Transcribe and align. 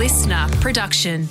LiSTNR 0.00 0.60
production. 0.62 1.28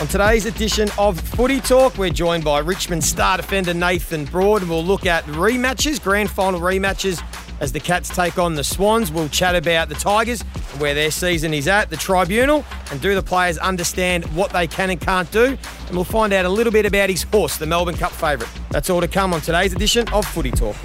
On 0.00 0.06
today's 0.06 0.46
edition 0.46 0.88
of 0.96 1.20
Footy 1.20 1.60
Talk, 1.60 1.98
we're 1.98 2.08
joined 2.08 2.44
by 2.44 2.60
Richmond 2.60 3.04
star 3.04 3.36
defender 3.36 3.74
Nathan 3.74 4.24
Broad, 4.24 4.62
we'll 4.62 4.82
look 4.82 5.04
at 5.04 5.24
rematches, 5.24 6.02
grand 6.02 6.30
final 6.30 6.60
rematches, 6.60 7.22
as 7.60 7.72
the 7.72 7.78
Cats 7.78 8.08
take 8.08 8.38
on 8.38 8.54
the 8.54 8.64
Swans. 8.64 9.12
We'll 9.12 9.28
chat 9.28 9.54
about 9.54 9.90
the 9.90 9.96
Tigers 9.96 10.40
and 10.40 10.80
where 10.80 10.94
their 10.94 11.10
season 11.10 11.52
is 11.52 11.68
at, 11.68 11.90
the 11.90 11.98
tribunal, 11.98 12.64
and 12.90 12.98
do 12.98 13.14
the 13.14 13.22
players 13.22 13.58
understand 13.58 14.24
what 14.34 14.50
they 14.54 14.66
can 14.66 14.88
and 14.88 14.98
can't 14.98 15.30
do. 15.30 15.58
And 15.88 15.90
we'll 15.90 16.04
find 16.04 16.32
out 16.32 16.46
a 16.46 16.48
little 16.48 16.72
bit 16.72 16.86
about 16.86 17.10
his 17.10 17.24
horse, 17.24 17.58
the 17.58 17.66
Melbourne 17.66 17.98
Cup 17.98 18.12
favourite. 18.12 18.50
That's 18.70 18.88
all 18.88 19.02
to 19.02 19.08
come 19.08 19.34
on 19.34 19.42
today's 19.42 19.74
edition 19.74 20.08
of 20.08 20.24
Footy 20.24 20.52
Talk. 20.52 20.76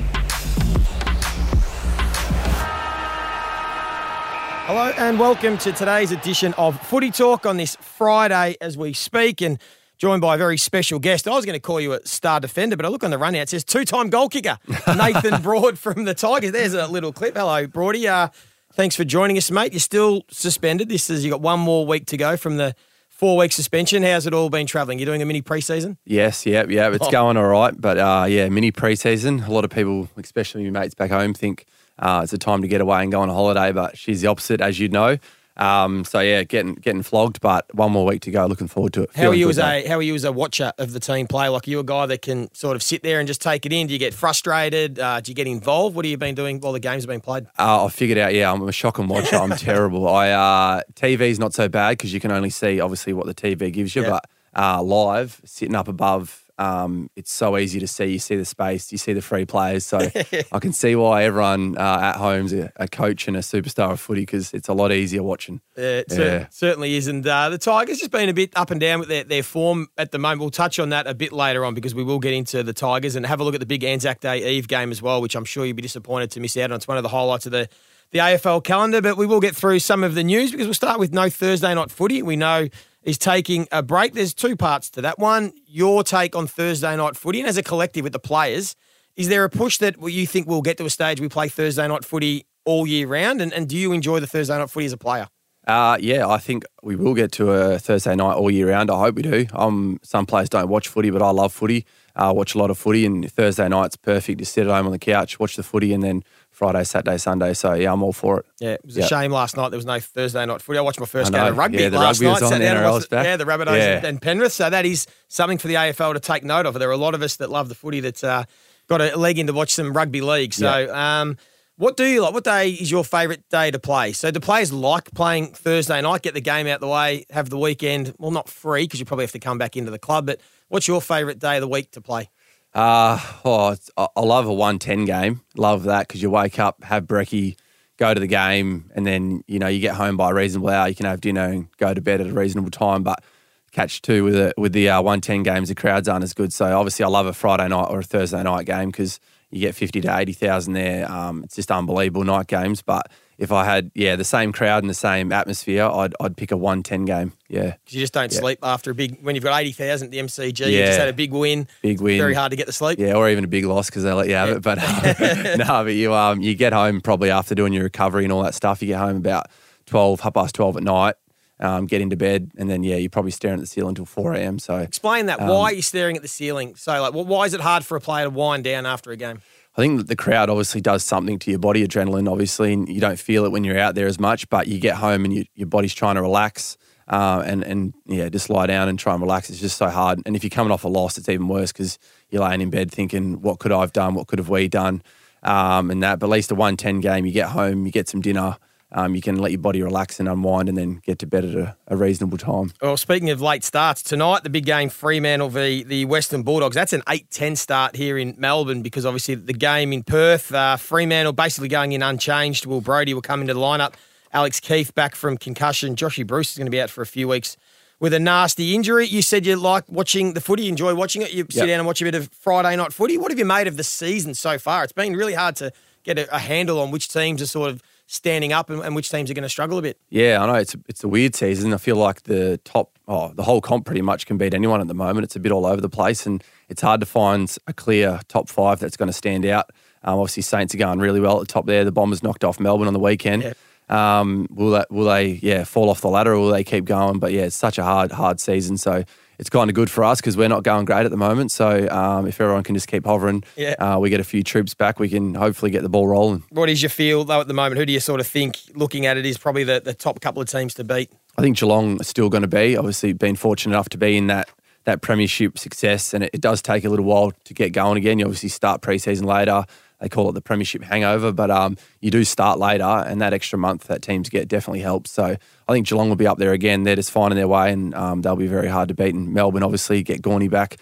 Hello 4.65 4.91
and 4.97 5.19
welcome 5.19 5.57
to 5.59 5.71
today's 5.73 6.11
edition 6.11 6.53
of 6.57 6.79
Footy 6.87 7.11
Talk 7.11 7.45
on 7.45 7.57
this 7.57 7.75
Friday 7.81 8.55
as 8.61 8.77
we 8.77 8.93
speak 8.93 9.41
and 9.41 9.59
joined 9.97 10.21
by 10.21 10.35
a 10.35 10.37
very 10.37 10.57
special 10.57 10.99
guest. 10.99 11.27
I 11.27 11.31
was 11.31 11.45
going 11.45 11.55
to 11.55 11.59
call 11.59 11.81
you 11.81 11.93
a 11.93 12.05
star 12.05 12.39
defender, 12.39 12.77
but 12.77 12.85
I 12.85 12.89
look 12.89 13.03
on 13.03 13.11
the 13.11 13.17
run 13.17 13.35
out, 13.35 13.41
it 13.43 13.49
says 13.49 13.63
two-time 13.65 14.09
goal 14.09 14.29
kicker, 14.29 14.57
Nathan 14.97 15.41
Broad 15.41 15.77
from 15.77 16.05
the 16.05 16.13
Tigers. 16.13 16.51
There's 16.53 16.73
a 16.73 16.87
little 16.87 17.11
clip. 17.11 17.35
Hello, 17.35 17.67
Broady. 17.67 18.07
Uh, 18.07 18.29
thanks 18.73 18.95
for 18.95 19.03
joining 19.03 19.37
us, 19.37 19.51
mate. 19.51 19.73
You're 19.73 19.79
still 19.81 20.23
suspended. 20.29 20.87
This 20.87 21.09
is, 21.09 21.25
you 21.25 21.31
got 21.31 21.41
one 21.41 21.59
more 21.59 21.85
week 21.85 22.05
to 22.07 22.17
go 22.17 22.37
from 22.37 22.55
the 22.57 22.73
four-week 23.09 23.51
suspension. 23.51 24.01
How's 24.03 24.25
it 24.27 24.33
all 24.33 24.49
been 24.49 24.65
travelling? 24.65 24.97
You're 24.97 25.05
doing 25.07 25.21
a 25.21 25.25
mini 25.25 25.41
preseason? 25.41 25.97
Yes, 26.05 26.45
yep, 26.45 26.69
yep. 26.69 26.93
It's 26.93 27.07
Oh. 27.07 27.11
going 27.11 27.35
all 27.37 27.47
right. 27.47 27.73
But 27.79 27.97
uh, 27.97 28.25
yeah, 28.29 28.47
mini 28.49 28.71
preseason. 28.71 29.45
A 29.45 29.51
lot 29.51 29.65
of 29.65 29.71
people, 29.71 30.09
especially 30.17 30.63
my 30.69 30.79
mates 30.81 30.95
back 30.95 31.11
home, 31.11 31.33
think 31.33 31.65
uh, 31.99 32.21
it's 32.23 32.33
a 32.33 32.37
time 32.37 32.61
to 32.61 32.67
get 32.67 32.81
away 32.81 33.01
and 33.03 33.11
go 33.11 33.21
on 33.21 33.29
a 33.29 33.33
holiday. 33.33 33.71
But 33.71 33.97
she's 33.97 34.21
the 34.21 34.27
opposite, 34.27 34.61
as 34.61 34.79
you 34.79 34.89
know. 34.89 35.17
Um, 35.55 36.03
so 36.03 36.19
yeah, 36.19 36.41
getting 36.43 36.73
getting 36.73 37.03
flogged, 37.03 37.39
but 37.39 37.65
one 37.75 37.91
more 37.91 38.07
week 38.07 38.21
to 38.23 38.31
go. 38.31 38.43
Looking 38.47 38.67
forward 38.67 38.91
to 38.93 39.03
it. 39.03 39.11
How 39.15 39.27
are 39.27 39.35
you 39.35 39.47
as 39.49 39.57
though. 39.57 39.67
a 39.67 39.87
how 39.87 39.97
are 39.97 40.01
you 40.01 40.15
as 40.15 40.23
a 40.23 40.31
watcher 40.31 40.73
of 40.79 40.93
the 40.93 40.99
team 40.99 41.27
play? 41.27 41.47
Like, 41.47 41.67
are 41.67 41.69
you 41.69 41.79
a 41.79 41.83
guy 41.83 42.07
that 42.07 42.23
can 42.23 42.51
sort 42.55 42.75
of 42.75 42.81
sit 42.81 43.03
there 43.03 43.19
and 43.19 43.27
just 43.27 43.39
take 43.39 43.63
it 43.67 43.71
in? 43.71 43.85
Do 43.85 43.93
you 43.93 43.99
get 43.99 44.15
frustrated? 44.15 44.97
Uh, 44.97 45.21
do 45.21 45.29
you 45.29 45.35
get 45.35 45.45
involved? 45.45 45.95
What 45.95 46.05
have 46.05 46.09
you 46.09 46.17
been 46.17 46.33
doing 46.33 46.59
while 46.59 46.73
the 46.73 46.79
games 46.79 47.03
have 47.03 47.07
been 47.09 47.21
played? 47.21 47.45
Uh, 47.59 47.85
I 47.85 47.89
figured 47.89 48.17
out, 48.17 48.33
yeah, 48.33 48.51
I'm 48.51 48.67
a 48.67 48.71
shock 48.71 48.97
and 48.97 49.07
watcher. 49.07 49.35
I'm 49.35 49.51
terrible. 49.57 50.07
I 50.09 50.31
uh, 50.31 50.81
TV's 50.95 51.37
not 51.37 51.53
so 51.53 51.69
bad 51.69 51.91
because 51.99 52.11
you 52.15 52.19
can 52.19 52.31
only 52.31 52.49
see 52.49 52.79
obviously 52.79 53.13
what 53.13 53.27
the 53.27 53.35
TV 53.35 53.71
gives 53.71 53.95
you, 53.95 54.01
Yeah. 54.01 54.09
but 54.09 54.25
uh, 54.55 54.81
live, 54.81 55.39
sitting 55.45 55.75
up 55.75 55.87
above, 55.87 56.42
um, 56.57 57.09
it's 57.15 57.31
so 57.31 57.57
easy 57.57 57.79
to 57.79 57.87
see. 57.87 58.05
You 58.05 58.19
see 58.19 58.35
the 58.35 58.45
space, 58.45 58.91
you 58.91 58.97
see 58.97 59.13
the 59.13 59.21
free 59.21 59.45
players. 59.45 59.85
So 59.85 59.97
I 60.51 60.59
can 60.59 60.71
see 60.71 60.95
why 60.95 61.23
everyone 61.23 61.77
uh, 61.77 61.99
at 62.01 62.17
home's 62.17 62.53
a, 62.53 62.71
a 62.75 62.87
coach 62.87 63.27
and 63.27 63.35
a 63.35 63.39
superstar 63.39 63.91
of 63.91 63.99
footy 63.99 64.21
because 64.21 64.53
it's 64.53 64.67
a 64.67 64.73
lot 64.73 64.91
easier 64.91 65.23
watching. 65.23 65.61
Uh, 65.77 65.81
it 65.81 66.11
cer- 66.11 66.47
certainly 66.51 66.95
is. 66.95 67.07
And 67.07 67.25
uh, 67.25 67.49
the 67.49 67.57
Tigers 67.57 67.99
just 67.99 68.11
been 68.11 68.29
a 68.29 68.33
bit 68.33 68.51
up 68.55 68.69
and 68.69 68.79
down 68.79 68.99
with 68.99 69.09
their, 69.09 69.23
their 69.23 69.43
form 69.43 69.87
at 69.97 70.11
the 70.11 70.19
moment. 70.19 70.41
We'll 70.41 70.51
touch 70.51 70.77
on 70.77 70.89
that 70.89 71.07
a 71.07 71.15
bit 71.15 71.33
later 71.33 71.65
on 71.65 71.73
because 71.73 71.95
we 71.95 72.03
will 72.03 72.19
get 72.19 72.33
into 72.33 72.61
the 72.61 72.73
Tigers 72.73 73.15
and 73.15 73.25
have 73.25 73.39
a 73.39 73.43
look 73.43 73.55
at 73.55 73.59
the 73.59 73.65
big 73.65 73.83
Anzac 73.83 74.19
Day 74.19 74.51
Eve 74.51 74.67
game 74.67 74.91
as 74.91 75.01
well, 75.01 75.21
which 75.21 75.35
I'm 75.35 75.45
sure 75.45 75.65
you'll 75.65 75.75
be 75.75 75.81
disappointed 75.81 76.29
to 76.31 76.39
miss 76.39 76.55
out 76.57 76.71
on. 76.71 76.75
It's 76.75 76.87
one 76.87 76.97
of 76.97 77.03
the 77.03 77.09
highlights 77.09 77.47
of 77.47 77.51
the, 77.51 77.67
the 78.11 78.19
AFL 78.19 78.63
calendar. 78.63 79.01
But 79.01 79.17
we 79.17 79.25
will 79.25 79.39
get 79.39 79.55
through 79.55 79.79
some 79.79 80.03
of 80.03 80.13
the 80.13 80.23
news 80.23 80.51
because 80.51 80.67
we'll 80.67 80.75
start 80.75 80.99
with 80.99 81.13
no 81.13 81.31
Thursday 81.31 81.73
night 81.73 81.89
footy. 81.89 82.21
We 82.21 82.35
know 82.35 82.67
is 83.03 83.17
taking 83.17 83.67
a 83.71 83.83
break. 83.83 84.13
There's 84.13 84.33
two 84.33 84.55
parts 84.55 84.89
to 84.91 85.01
that. 85.01 85.19
One, 85.19 85.53
your 85.65 86.03
take 86.03 86.35
on 86.35 86.47
Thursday 86.47 86.95
night 86.95 87.15
footy, 87.15 87.39
and 87.39 87.49
as 87.49 87.57
a 87.57 87.63
collective 87.63 88.03
with 88.03 88.13
the 88.13 88.19
players, 88.19 88.75
is 89.15 89.27
there 89.27 89.43
a 89.43 89.49
push 89.49 89.77
that 89.77 89.95
you 90.01 90.25
think 90.25 90.47
we'll 90.47 90.61
get 90.61 90.77
to 90.77 90.85
a 90.85 90.89
stage 90.89 91.19
we 91.19 91.29
play 91.29 91.47
Thursday 91.47 91.87
night 91.87 92.03
footy 92.03 92.45
all 92.65 92.87
year 92.87 93.07
round? 93.07 93.41
And, 93.41 93.53
and 93.53 93.67
do 93.67 93.77
you 93.77 93.91
enjoy 93.91 94.19
the 94.19 94.27
Thursday 94.27 94.57
night 94.57 94.69
footy 94.69 94.85
as 94.87 94.93
a 94.93 94.97
player? 94.97 95.27
Uh, 95.65 95.97
yeah, 96.01 96.27
I 96.27 96.39
think 96.39 96.65
we 96.81 96.95
will 96.95 97.13
get 97.13 97.31
to 97.33 97.51
a 97.51 97.79
Thursday 97.79 98.15
night 98.15 98.33
all 98.33 98.51
year 98.51 98.69
round. 98.69 98.91
I 98.91 98.99
hope 98.99 99.15
we 99.15 99.21
do. 99.21 99.47
Um, 99.53 99.99
some 100.03 100.25
players 100.25 100.49
don't 100.49 100.67
watch 100.67 100.89
footy, 100.89 101.09
but 101.09 101.21
I 101.21 101.29
love 101.29 101.53
footy. 101.53 101.85
I 102.15 102.31
watch 102.31 102.53
a 102.53 102.57
lot 102.57 102.69
of 102.69 102.77
footy, 102.77 103.05
and 103.05 103.31
Thursday 103.31 103.67
night's 103.69 103.95
perfect 103.95 104.39
to 104.39 104.45
sit 104.45 104.67
at 104.67 104.73
home 104.73 104.85
on 104.85 104.91
the 104.91 104.99
couch, 104.99 105.39
watch 105.39 105.55
the 105.55 105.63
footy, 105.63 105.93
and 105.93 106.03
then 106.03 106.23
Friday, 106.53 106.83
Saturday, 106.83 107.17
Sunday. 107.17 107.53
So 107.53 107.73
yeah, 107.73 107.91
I'm 107.91 108.01
all 108.03 108.13
for 108.13 108.39
it. 108.39 108.45
Yeah, 108.59 108.73
it 108.73 108.85
was 108.85 108.95
a 108.97 109.07
shame 109.07 109.31
last 109.31 109.57
night 109.57 109.69
there 109.69 109.77
was 109.77 109.85
no 109.85 109.99
Thursday 109.99 110.45
night 110.45 110.61
footy. 110.61 110.77
I 110.77 110.81
watched 110.81 110.99
my 110.99 111.05
first 111.05 111.33
game 111.33 111.43
of 111.45 111.57
rugby 111.57 111.79
Yeah, 111.79 111.89
the 111.89 111.97
last 111.97 112.19
rugby 112.21 112.31
was 112.31 112.41
night. 112.41 112.53
on, 112.53 112.59
the 112.59 112.65
down 112.65 112.77
and 112.77 112.85
NRL's 112.85 113.07
back. 113.07 113.25
Yeah, 113.25 113.37
the 113.37 113.45
Rabbitohs 113.45 113.77
Yeah. 113.77 113.97
and, 113.97 114.05
and 114.05 114.21
Penrith. 114.21 114.53
So 114.53 114.69
that 114.69 114.85
is 114.85 115.07
something 115.27 115.57
for 115.57 115.67
the 115.67 115.73
AFL 115.73 116.13
to 116.13 116.19
take 116.19 116.43
note 116.43 116.65
of. 116.65 116.75
There 116.75 116.87
are 116.89 116.93
a 116.93 116.97
lot 116.97 117.15
of 117.15 117.21
us 117.21 117.35
that 117.37 117.49
love 117.49 117.69
the 117.69 117.75
footy 117.75 117.99
that 118.01 118.23
uh, 118.23 118.45
got 118.87 119.01
a 119.01 119.17
leg 119.17 119.39
in 119.39 119.47
to 119.47 119.53
watch 119.53 119.73
some 119.73 119.91
rugby 119.93 120.21
league. 120.21 120.53
So 120.53 120.93
um, 120.95 121.37
what 121.77 121.97
do 121.97 122.05
you 122.05 122.21
like? 122.21 122.33
What 122.35 122.43
day 122.43 122.69
is 122.69 122.91
your 122.91 123.03
favourite 123.03 123.49
day 123.49 123.71
to 123.71 123.79
play? 123.79 124.13
So 124.13 124.29
do 124.29 124.39
players 124.39 124.71
like 124.71 125.11
playing 125.15 125.53
Thursday 125.53 125.99
night, 126.01 126.21
get 126.21 126.35
the 126.35 126.41
game 126.41 126.67
out 126.67 126.81
the 126.81 126.87
way, 126.87 127.25
have 127.31 127.49
the 127.49 127.57
weekend, 127.57 128.13
well, 128.19 128.29
not 128.31 128.47
free 128.47 128.83
because 128.83 128.99
you 128.99 129.05
probably 129.07 129.23
have 129.25 129.31
to 129.31 129.39
come 129.39 129.57
back 129.57 129.75
into 129.75 129.89
the 129.89 129.97
club, 129.97 130.27
but 130.27 130.39
what's 130.67 130.87
your 130.87 131.01
favourite 131.01 131.39
day 131.39 131.55
of 131.57 131.61
the 131.61 131.67
week 131.67 131.89
to 131.91 132.01
play? 132.01 132.29
Uh, 132.73 133.19
oh, 133.45 133.75
I 133.97 134.21
love 134.21 134.47
a 134.47 134.53
110 134.53 135.05
game. 135.05 135.41
Love 135.55 135.83
that 135.83 136.07
because 136.07 136.21
you 136.21 136.29
wake 136.29 136.57
up, 136.57 136.83
have 136.83 137.05
brekkie, 137.05 137.55
go 137.97 138.13
to 138.13 138.19
the 138.19 138.27
game, 138.27 138.91
and 138.95 139.05
then, 139.05 139.43
you 139.47 139.59
know, 139.59 139.67
you 139.67 139.79
get 139.79 139.95
home 139.95 140.17
by 140.17 140.31
a 140.31 140.33
reasonable 140.33 140.69
hour. 140.69 140.87
You 140.87 140.95
can 140.95 141.05
have 141.05 141.21
dinner 141.21 141.43
and 141.43 141.67
go 141.77 141.93
to 141.93 142.01
bed 142.01 142.19
at 142.19 142.27
a 142.27 142.33
reasonable 142.33 142.71
time. 142.71 143.03
But 143.03 143.23
catch 143.71 144.01
two 144.01 144.23
with, 144.23 144.33
the 144.33 144.53
with 144.57 144.73
the 144.73 144.89
uh, 144.89 145.01
110 145.01 145.43
games, 145.43 145.69
the 145.69 145.75
crowds 145.75 146.07
aren't 146.07 146.23
as 146.23 146.33
good. 146.33 146.51
So 146.51 146.77
obviously, 146.77 147.05
I 147.05 147.09
love 147.09 147.27
a 147.27 147.33
Friday 147.33 147.67
night 147.67 147.87
or 147.89 147.99
a 147.99 148.03
Thursday 148.03 148.41
night 148.41 148.65
game 148.65 148.89
because 148.89 149.19
you 149.53 149.61
get 149.61 149.75
50 149.75 150.01
to 150.01 150.17
80,000 150.17 150.73
there. 150.73 151.09
Um, 151.09 151.43
it's 151.43 151.55
just 151.55 151.71
unbelievable 151.71 152.23
night 152.23 152.47
games. 152.47 152.81
But 152.81 153.11
if 153.37 153.51
I 153.51 153.65
had, 153.65 153.91
yeah, 153.95 154.15
the 154.15 154.23
same 154.23 154.51
crowd 154.51 154.83
and 154.83 154.89
the 154.89 154.93
same 154.95 155.31
atmosphere, 155.31 155.85
I'd, 155.85 156.13
I'd 156.19 156.35
pick 156.37 156.51
a 156.51 156.57
110 156.57 157.05
game. 157.05 157.33
Yeah. 157.49 157.75
Because 157.83 157.93
you 157.93 157.99
just 158.01 158.13
don't 158.13 158.31
Yeah. 158.31 158.39
sleep 158.39 158.59
after 158.63 158.91
a 158.91 158.95
big, 158.95 159.21
when 159.21 159.35
you've 159.35 159.43
got 159.43 159.59
80,000 159.59 160.07
at 160.07 160.11
the 160.11 160.19
MCG, 160.19 160.59
yeah. 160.59 160.67
you 160.67 160.85
just 160.85 160.99
had 160.99 161.07
a 161.09 161.13
big 161.13 161.31
win. 161.33 161.67
Big 161.81 162.01
win. 162.01 162.17
Very 162.17 162.33
hard 162.33 162.51
to 162.51 162.55
get 162.55 162.65
the 162.67 162.73
sleep. 162.73 162.99
Yeah, 162.99 163.13
or 163.13 163.29
even 163.29 163.43
a 163.43 163.47
big 163.47 163.65
loss 163.65 163.89
because 163.89 164.03
they 164.03 164.11
let 164.11 164.27
you 164.27 164.35
have 164.35 164.49
it. 164.49 164.61
But 164.61 164.77
no, 165.57 165.83
but 165.83 165.93
you 165.93 166.13
um 166.13 166.41
you 166.41 166.55
get 166.55 166.73
home 166.73 167.01
probably 167.01 167.29
after 167.31 167.53
doing 167.55 167.73
your 167.73 167.83
recovery 167.83 168.23
and 168.23 168.33
all 168.33 168.43
that 168.43 168.55
stuff. 168.55 168.81
You 168.81 168.89
get 168.89 168.99
home 168.99 169.17
about 169.17 169.47
twelve, 169.85 170.19
half 170.21 170.33
past 170.33 170.55
twelve 170.55 170.77
at 170.77 170.83
night. 170.83 171.15
Um, 171.59 171.85
get 171.85 172.01
into 172.01 172.17
bed, 172.17 172.51
and 172.57 172.69
then 172.69 172.83
yeah, 172.83 172.95
you're 172.95 173.11
probably 173.11 173.31
staring 173.31 173.59
at 173.59 173.61
the 173.61 173.67
ceiling 173.67 173.89
until 173.89 174.05
four 174.05 174.33
a.m. 174.33 174.57
So 174.59 174.77
Explain 174.77 175.27
that. 175.27 175.39
Um, 175.39 175.47
why 175.47 175.65
are 175.65 175.73
you 175.73 175.83
staring 175.83 176.15
at 176.15 176.21
the 176.23 176.27
ceiling? 176.27 176.75
So, 176.75 176.99
like, 176.99 177.13
wh- 177.13 177.27
why 177.27 177.45
is 177.45 177.53
it 177.53 177.61
hard 177.61 177.85
for 177.85 177.95
a 177.95 178.01
player 178.01 178.25
to 178.25 178.29
wind 178.31 178.63
down 178.63 178.85
after 178.85 179.11
a 179.11 179.15
game? 179.15 179.39
I 179.77 179.81
think 179.81 179.97
that 179.99 180.07
the 180.07 180.15
crowd 180.15 180.49
obviously 180.49 180.81
does 180.81 181.03
something 181.03 181.39
to 181.39 181.51
your 181.51 181.59
body, 181.59 181.87
adrenaline, 181.87 182.29
obviously, 182.29 182.73
and 182.73 182.89
you 182.89 182.99
don't 182.99 183.19
feel 183.19 183.45
it 183.45 183.51
when 183.51 183.63
you're 183.63 183.79
out 183.79 183.95
there 183.95 184.07
as 184.07 184.19
much. 184.19 184.49
But 184.49 184.67
you 184.67 184.79
get 184.79 184.95
home 184.95 185.25
and 185.25 185.33
you, 185.33 185.45
your 185.55 185.67
body's 185.67 185.93
trying 185.93 186.15
to 186.15 186.21
relax, 186.21 186.75
uh, 187.07 187.43
and 187.45 187.63
and 187.63 187.93
yeah, 188.07 188.29
just 188.29 188.49
lie 188.49 188.65
down 188.67 188.89
and 188.89 188.97
try 188.99 189.13
and 189.13 189.21
relax. 189.21 189.49
It's 189.49 189.59
just 189.59 189.77
so 189.77 189.89
hard. 189.89 190.21
And 190.25 190.35
if 190.35 190.43
you're 190.43 190.49
coming 190.49 190.71
off 190.71 190.83
a 190.83 190.89
loss, 190.89 191.17
it's 191.17 191.29
even 191.29 191.47
worse 191.47 191.71
because 191.71 191.97
you're 192.29 192.43
laying 192.43 192.61
in 192.61 192.71
bed 192.71 192.91
thinking, 192.91 193.41
what 193.41 193.59
could 193.59 193.71
I 193.71 193.81
have 193.81 193.93
done? 193.93 194.15
What 194.15 194.27
could 194.27 194.39
have 194.39 194.49
we 194.49 194.67
done? 194.67 195.03
Um, 195.43 195.91
and 195.91 196.01
that, 196.03 196.19
but 196.19 196.27
at 196.27 196.31
least 196.31 196.51
a 196.51 196.55
one 196.55 196.77
ten 196.77 196.99
game, 196.99 197.25
you 197.25 197.31
get 197.31 197.49
home, 197.49 197.85
you 197.85 197.91
get 197.91 198.09
some 198.09 198.21
dinner. 198.21 198.57
Um, 198.95 199.15
you 199.15 199.21
can 199.21 199.37
let 199.37 199.51
your 199.51 199.59
body 199.59 199.81
relax 199.81 200.19
and 200.19 200.29
unwind, 200.29 200.69
and 200.69 200.77
then 200.77 201.01
get 201.05 201.17
to 201.19 201.25
bed 201.27 201.45
at 201.45 201.55
a, 201.55 201.75
a 201.87 201.97
reasonable 201.97 202.37
time. 202.37 202.71
Well, 202.81 202.95
speaking 202.97 203.29
of 203.31 203.41
late 203.41 203.63
starts, 203.63 204.03
tonight 204.03 204.43
the 204.43 204.49
big 204.49 204.65
game 204.65 204.89
Fremantle 204.89 205.49
v 205.49 205.83
the 205.83 206.05
Western 206.05 206.43
Bulldogs. 206.43 206.75
That's 206.75 206.93
an 206.93 207.01
8-10 207.07 207.57
start 207.57 207.95
here 207.95 208.17
in 208.17 208.35
Melbourne 208.37 208.81
because 208.83 209.05
obviously 209.05 209.35
the 209.35 209.53
game 209.53 209.91
in 209.93 210.03
Perth, 210.03 210.53
uh, 210.53 210.77
Fremantle 210.77 211.33
basically 211.33 211.69
going 211.69 211.93
in 211.93 212.03
unchanged. 212.03 212.65
Will 212.65 212.81
Brodie 212.81 213.13
will 213.13 213.21
come 213.21 213.41
into 213.41 213.53
the 213.53 213.59
lineup. 213.59 213.93
Alex 214.31 214.59
Keath 214.59 214.93
back 214.95 215.15
from 215.15 215.37
concussion. 215.37 215.95
Joshy 215.95 216.25
Bruce 216.25 216.51
is 216.51 216.57
going 216.57 216.65
to 216.67 216.71
be 216.71 216.81
out 216.81 216.89
for 216.89 217.01
a 217.01 217.05
few 217.07 217.27
weeks 217.27 217.55
with 217.99 218.13
a 218.13 218.19
nasty 218.19 218.75
injury. 218.75 219.07
You 219.07 219.21
said 219.21 219.45
you 219.45 219.55
like 219.55 219.85
watching 219.87 220.33
the 220.33 220.41
footy, 220.41 220.63
you 220.63 220.69
enjoy 220.69 220.93
watching 220.95 221.21
it. 221.21 221.31
You 221.31 221.45
sit 221.49 221.55
Yep. 221.57 221.67
down 221.67 221.79
and 221.79 221.87
watch 221.87 222.01
a 222.01 222.05
bit 222.05 222.15
of 222.15 222.29
Friday 222.31 222.75
night 222.75 222.93
footy. 222.93 223.17
What 223.17 223.31
have 223.31 223.39
you 223.39 223.45
made 223.45 223.67
of 223.67 223.77
the 223.77 223.83
season 223.83 224.33
so 224.33 224.57
far? 224.59 224.83
It's 224.83 224.91
been 224.93 225.15
really 225.15 225.33
hard 225.35 225.55
to 225.57 225.71
get 226.03 226.17
a, 226.19 226.35
a 226.35 226.39
handle 226.39 226.79
on 226.79 226.91
which 226.91 227.07
teams 227.09 227.41
are 227.41 227.47
sort 227.47 227.69
of 227.71 227.81
standing 228.07 228.53
up 228.53 228.69
and, 228.69 228.81
and 228.81 228.95
which 228.95 229.09
teams 229.09 229.29
are 229.31 229.33
going 229.33 229.43
to 229.43 229.49
struggle 229.49 229.77
a 229.77 229.81
bit. 229.81 229.97
Yeah, 230.09 230.41
I 230.41 230.45
know 230.45 230.55
it's 230.55 230.75
it's 230.87 231.03
a 231.03 231.07
weird 231.07 231.35
season. 231.35 231.73
I 231.73 231.77
feel 231.77 231.95
like 231.95 232.23
the 232.23 232.59
top, 232.63 232.97
oh, 233.07 233.33
the 233.33 233.43
whole 233.43 233.61
comp 233.61 233.85
pretty 233.85 234.01
much 234.01 234.25
can 234.25 234.37
beat 234.37 234.53
anyone 234.53 234.81
at 234.81 234.87
the 234.87 234.93
moment. 234.93 235.23
It's 235.23 235.35
a 235.35 235.39
bit 235.39 235.51
all 235.51 235.65
over 235.65 235.81
the 235.81 235.89
place, 235.89 236.25
and 236.25 236.43
it's 236.69 236.81
hard 236.81 236.99
to 236.99 237.05
find 237.05 237.55
a 237.67 237.73
clear 237.73 238.19
top 238.27 238.49
five 238.49 238.79
that's 238.79 238.97
going 238.97 239.07
to 239.07 239.13
stand 239.13 239.45
out. 239.45 239.71
Um, 240.03 240.19
obviously, 240.19 240.43
Saints 240.43 240.75
are 240.75 240.77
going 240.77 240.99
really 240.99 241.19
well 241.19 241.37
at 241.37 241.47
the 241.47 241.53
top 241.53 241.65
there. 241.65 241.85
The 241.85 241.91
Bombers 241.91 242.23
knocked 242.23 242.43
off 242.43 242.59
Melbourne 242.59 242.87
on 242.87 242.93
the 242.93 242.99
weekend. 242.99 243.43
Yep. 243.43 243.57
Um, 243.89 244.47
will 244.49 244.71
that 244.71 244.89
will 244.91 245.05
they 245.05 245.39
yeah 245.43 245.65
fall 245.65 245.89
off 245.89 246.01
the 246.01 246.09
ladder 246.09 246.33
or 246.33 246.39
will 246.39 246.51
they 246.51 246.63
keep 246.63 246.85
going? 246.85 247.19
But 247.19 247.31
yeah, 247.31 247.43
it's 247.43 247.55
such 247.55 247.77
a 247.77 247.83
hard 247.83 248.11
hard 248.11 248.39
season, 248.39 248.77
so 248.77 249.03
it's 249.39 249.49
kind 249.49 249.69
of 249.69 249.75
good 249.75 249.89
for 249.89 250.03
us 250.03 250.19
because 250.21 250.37
we're 250.37 250.47
not 250.47 250.63
going 250.63 250.85
great 250.85 251.05
at 251.05 251.11
the 251.11 251.17
moment. 251.17 251.51
So 251.51 251.87
um, 251.89 252.27
if 252.27 252.39
everyone 252.39 252.63
can 252.63 252.75
just 252.75 252.87
keep 252.87 253.05
hovering, 253.05 253.43
Yeah. 253.55 253.75
uh, 253.79 253.99
we 253.99 254.09
get 254.09 254.19
a 254.19 254.23
few 254.23 254.43
troops 254.43 254.73
back, 254.73 254.99
we 254.99 255.09
can 255.09 255.33
hopefully 255.35 255.71
get 255.71 255.81
the 255.83 255.89
ball 255.89 256.07
rolling. 256.07 256.43
What 256.49 256.69
is 256.69 256.81
your 256.81 256.89
feel 256.89 257.23
though 257.23 257.41
at 257.41 257.47
the 257.47 257.53
moment? 257.53 257.77
Who 257.79 257.85
do 257.85 257.93
you 257.93 257.99
sort 257.99 258.19
of 258.19 258.27
think, 258.27 258.57
looking 258.75 259.05
at 259.05 259.17
it, 259.17 259.25
is 259.25 259.37
probably 259.37 259.63
the, 259.63 259.81
the 259.83 259.93
top 259.93 260.19
couple 260.21 260.41
of 260.41 260.49
teams 260.49 260.73
to 260.75 260.83
beat? 260.83 261.11
I 261.37 261.41
think 261.41 261.57
Geelong 261.57 261.99
is 261.99 262.07
still 262.07 262.29
going 262.29 262.43
to 262.43 262.47
be. 262.47 262.77
Obviously, 262.77 263.13
been 263.13 263.35
fortunate 263.35 263.73
enough 263.73 263.89
to 263.89 263.97
be 263.97 264.17
in 264.17 264.27
that 264.27 264.49
that 264.85 265.01
premiership 265.01 265.57
success, 265.57 266.13
and 266.13 266.25
it, 266.25 266.31
it 266.33 266.41
does 266.41 266.61
take 266.61 266.83
a 266.83 266.89
little 266.89 267.05
while 267.05 267.31
to 267.45 267.53
get 267.53 267.71
going 267.71 267.95
again. 267.97 268.19
You 268.19 268.25
obviously 268.25 268.49
start 268.49 268.81
preseason 268.81 269.23
later. 269.23 269.63
They 270.03 270.09
call 270.09 270.27
it 270.27 270.33
the 270.33 270.41
premiership 270.41 270.83
hangover. 270.83 271.31
But 271.31 271.49
um, 271.49 271.77
you 272.01 272.11
do 272.11 272.25
start 272.25 272.59
later, 272.59 272.83
and 272.83 273.21
that 273.21 273.31
extra 273.31 273.57
month 273.57 273.85
that 273.85 274.01
teams 274.01 274.27
get 274.27 274.49
definitely 274.49 274.81
helps. 274.81 275.11
So 275.11 275.37
I 275.67 275.71
think 275.71 275.87
Geelong 275.87 276.09
will 276.09 276.17
be 276.17 276.27
up 276.27 276.37
there 276.37 276.51
again. 276.51 276.83
They're 276.83 276.97
just 276.97 277.09
finding 277.09 277.37
their 277.37 277.47
way, 277.47 277.71
and 277.71 277.95
um, 277.95 278.21
they'll 278.21 278.35
be 278.35 278.47
very 278.47 278.67
hard 278.67 278.89
to 278.89 278.93
beat. 278.93 279.15
And 279.15 279.33
Melbourne 279.33 279.63
obviously 279.63 280.03
get 280.03 280.21
Gawny 280.21 280.49
back 280.49 280.75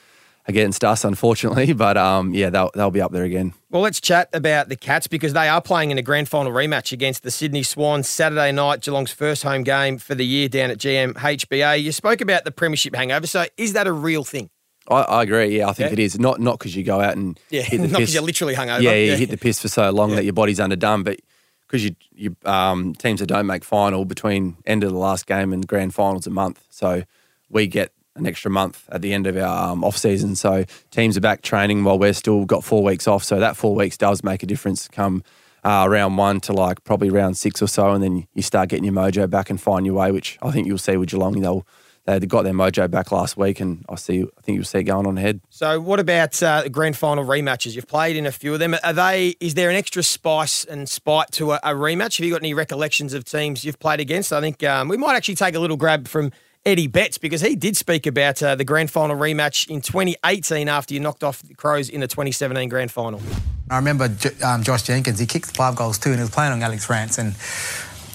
against 0.47 0.83
us, 0.83 1.05
unfortunately. 1.05 1.73
But 1.81 1.97
um, 1.97 2.33
yeah, 2.33 2.49
they'll 2.49 2.71
they'll 2.73 2.89
be 2.89 3.01
up 3.01 3.11
there 3.11 3.23
again. 3.23 3.53
Well, 3.69 3.83
let's 3.83 4.01
chat 4.01 4.29
about 4.33 4.69
the 4.69 4.75
Cats 4.75 5.05
because 5.05 5.33
they 5.33 5.47
are 5.47 5.61
playing 5.61 5.91
in 5.91 5.99
a 5.99 6.01
grand 6.01 6.27
final 6.27 6.51
rematch 6.51 6.91
against 6.91 7.21
the 7.21 7.29
Sydney 7.29 7.61
Swans 7.61 8.09
Saturday 8.09 8.51
night, 8.51 8.81
Geelong's 8.81 9.11
first 9.11 9.43
home 9.43 9.61
game 9.61 9.99
for 9.99 10.15
the 10.15 10.25
year 10.25 10.49
down 10.49 10.71
at 10.71 10.79
GMHBA. 10.79 11.83
You 11.83 11.91
spoke 11.91 12.21
about 12.21 12.43
the 12.43 12.51
premiership 12.51 12.95
hangover, 12.95 13.27
so 13.27 13.45
is 13.55 13.73
that 13.73 13.85
a 13.85 13.93
real 13.93 14.23
thing? 14.23 14.49
I, 14.87 15.01
I 15.01 15.23
agree. 15.23 15.57
Yeah, 15.57 15.69
I 15.69 15.73
think 15.73 15.89
yeah. 15.89 15.93
it 15.93 15.99
is. 15.99 16.19
Not 16.19 16.39
not 16.39 16.59
because 16.59 16.75
you 16.75 16.83
go 16.83 16.99
out 16.99 17.15
and 17.15 17.39
yeah, 17.49 17.61
hit 17.61 17.81
the 17.81 17.87
not 17.87 17.99
because 17.99 18.13
you're 18.13 18.23
literally 18.23 18.55
hungover. 18.55 18.81
Yeah, 18.81 18.91
yeah, 18.91 19.11
you 19.11 19.17
hit 19.17 19.29
the 19.29 19.37
piss 19.37 19.61
for 19.61 19.67
so 19.67 19.89
long 19.91 20.15
that 20.15 20.23
your 20.23 20.33
body's 20.33 20.59
underdone, 20.59 21.03
but 21.03 21.19
because 21.67 21.85
you 21.85 21.95
you 22.13 22.35
um, 22.45 22.93
teams 22.95 23.19
that 23.19 23.27
don't 23.27 23.45
make 23.45 23.63
final 23.63 24.05
between 24.05 24.57
end 24.65 24.83
of 24.83 24.91
the 24.91 24.97
last 24.97 25.25
game 25.27 25.53
and 25.53 25.67
grand 25.67 25.93
finals 25.93 26.27
a 26.27 26.31
month, 26.31 26.65
so 26.69 27.03
we 27.49 27.67
get 27.67 27.93
an 28.15 28.27
extra 28.27 28.51
month 28.51 28.87
at 28.91 29.01
the 29.01 29.13
end 29.13 29.27
of 29.27 29.37
our 29.37 29.71
um, 29.71 29.83
off 29.83 29.97
season. 29.97 30.35
So 30.35 30.65
teams 30.89 31.17
are 31.17 31.21
back 31.21 31.41
training 31.41 31.83
while 31.83 31.97
we're 31.97 32.13
still 32.13 32.45
got 32.45 32.63
four 32.63 32.83
weeks 32.83 33.07
off. 33.07 33.23
So 33.23 33.39
that 33.39 33.55
four 33.55 33.73
weeks 33.75 33.97
does 33.97 34.23
make 34.23 34.43
a 34.43 34.45
difference. 34.45 34.87
Come 34.87 35.23
uh, 35.63 35.87
round 35.89 36.17
one 36.17 36.39
to 36.41 36.53
like 36.53 36.83
probably 36.83 37.09
round 37.09 37.37
six 37.37 37.61
or 37.61 37.67
so, 37.67 37.91
and 37.91 38.03
then 38.03 38.27
you 38.33 38.41
start 38.41 38.69
getting 38.69 38.83
your 38.83 38.93
mojo 38.93 39.29
back 39.29 39.49
and 39.49 39.61
find 39.61 39.85
your 39.85 39.95
way, 39.95 40.11
which 40.11 40.37
I 40.41 40.51
think 40.51 40.67
you'll 40.67 40.77
see 40.77 40.97
with 40.97 41.09
Geelong. 41.09 41.39
They'll 41.39 41.65
they 42.05 42.19
got 42.19 42.43
their 42.43 42.53
mojo 42.53 42.89
back 42.89 43.11
last 43.11 43.37
week, 43.37 43.59
and 43.59 43.85
I 43.87 43.95
see. 43.95 44.23
I 44.23 44.41
think 44.41 44.55
you'll 44.55 44.65
see 44.65 44.79
it 44.79 44.83
going 44.83 45.05
on 45.05 45.17
ahead. 45.17 45.41
So, 45.49 45.79
what 45.79 45.99
about 45.99 46.41
uh, 46.41 46.67
grand 46.69 46.97
final 46.97 47.25
rematches? 47.25 47.75
You've 47.75 47.87
played 47.87 48.15
in 48.15 48.25
a 48.25 48.31
few 48.31 48.53
of 48.53 48.59
them. 48.59 48.75
Are 48.83 48.93
they? 48.93 49.35
Is 49.39 49.53
there 49.53 49.69
an 49.69 49.75
extra 49.75 50.03
spice 50.03 50.63
and 50.63 50.89
spite 50.89 51.31
to 51.33 51.51
a, 51.51 51.59
a 51.63 51.73
rematch? 51.73 52.17
Have 52.17 52.25
you 52.25 52.31
got 52.31 52.41
any 52.41 52.53
recollections 52.53 53.13
of 53.13 53.23
teams 53.23 53.63
you've 53.63 53.79
played 53.79 53.99
against? 53.99 54.33
I 54.33 54.41
think 54.41 54.63
um, 54.63 54.87
we 54.87 54.97
might 54.97 55.15
actually 55.15 55.35
take 55.35 55.55
a 55.55 55.59
little 55.59 55.77
grab 55.77 56.07
from 56.07 56.31
Eddie 56.65 56.87
Betts 56.87 57.17
because 57.17 57.41
he 57.41 57.55
did 57.55 57.75
speak 57.75 58.05
about 58.05 58.41
uh, 58.43 58.55
the 58.55 58.63
grand 58.63 58.91
final 58.91 59.15
rematch 59.15 59.69
in 59.69 59.81
2018 59.81 60.69
after 60.69 60.93
you 60.93 60.99
knocked 60.99 61.23
off 61.23 61.41
the 61.41 61.55
Crows 61.55 61.89
in 61.89 62.01
the 62.01 62.07
2017 62.07 62.69
grand 62.69 62.91
final. 62.91 63.21
I 63.69 63.77
remember 63.77 64.09
um, 64.43 64.63
Josh 64.63 64.83
Jenkins, 64.83 65.17
he 65.17 65.25
kicked 65.25 65.55
five 65.55 65.75
goals 65.75 65.97
too, 65.97 66.09
and 66.09 66.19
he 66.19 66.21
was 66.21 66.29
playing 66.29 66.51
on 66.51 66.61
Alex 66.61 66.89
Rance. 66.89 67.17
And, 67.17 67.35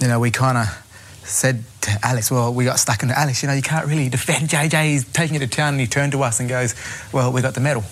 you 0.01 0.07
know, 0.07 0.21
we 0.21 0.31
kind 0.31 0.59
of 0.59 0.86
said 1.27 1.63
to 1.83 1.99
Alex, 2.03 2.31
well, 2.31 2.53
we 2.53 2.65
got 2.65 2.79
stuck 2.79 3.03
into 3.03 3.19
Alex, 3.19 3.43
you 3.43 3.49
know, 3.49 3.55
you 3.55 3.63
can't 3.63 3.87
really 3.87 4.09
defend 4.09 4.49
JJ. 4.49 4.85
He's 4.85 5.05
taking 5.05 5.35
you 5.35 5.41
to 5.41 5.47
town. 5.47 5.75
And 5.75 5.81
he 5.81 5.87
turned 5.87 6.13
to 6.13 6.23
us 6.23 6.41
and 6.41 6.49
goes, 6.49 6.75
well, 7.13 7.33
we 7.33 7.43
got 7.43 7.55
the 7.55 7.61
medal. 7.61 7.85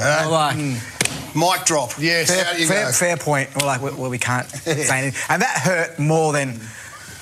Uh, 0.00 0.28
like, 0.30 0.56
mm, 0.56 1.34
mic 1.34 1.64
drop. 1.66 1.92
Yes, 1.98 2.28
fair, 2.28 2.66
fair, 2.66 2.92
fair, 2.92 3.16
point. 3.16 3.48
We're 3.54 3.66
like, 3.66 3.80
well, 3.80 4.10
we 4.10 4.18
can't 4.18 4.46
say 4.50 4.98
anything. 4.98 5.22
And 5.28 5.42
that 5.42 5.58
hurt 5.58 5.98
more 5.98 6.32
than 6.32 6.60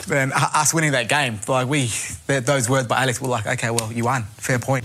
than 0.07 0.33
us 0.33 0.75
winning 0.75 0.93
that 0.93 1.09
game. 1.09 1.39
Like 1.47 1.69
we, 1.69 1.91
those 2.27 2.69
words 2.69 2.89
by 2.89 3.03
Alex 3.03 3.21
were 3.21 3.29
like, 3.29 3.47
okay, 3.47 3.71
well, 3.71 3.93
you 3.93 4.05
won. 4.05 4.25
Fair 4.37 4.59
point. 4.59 4.85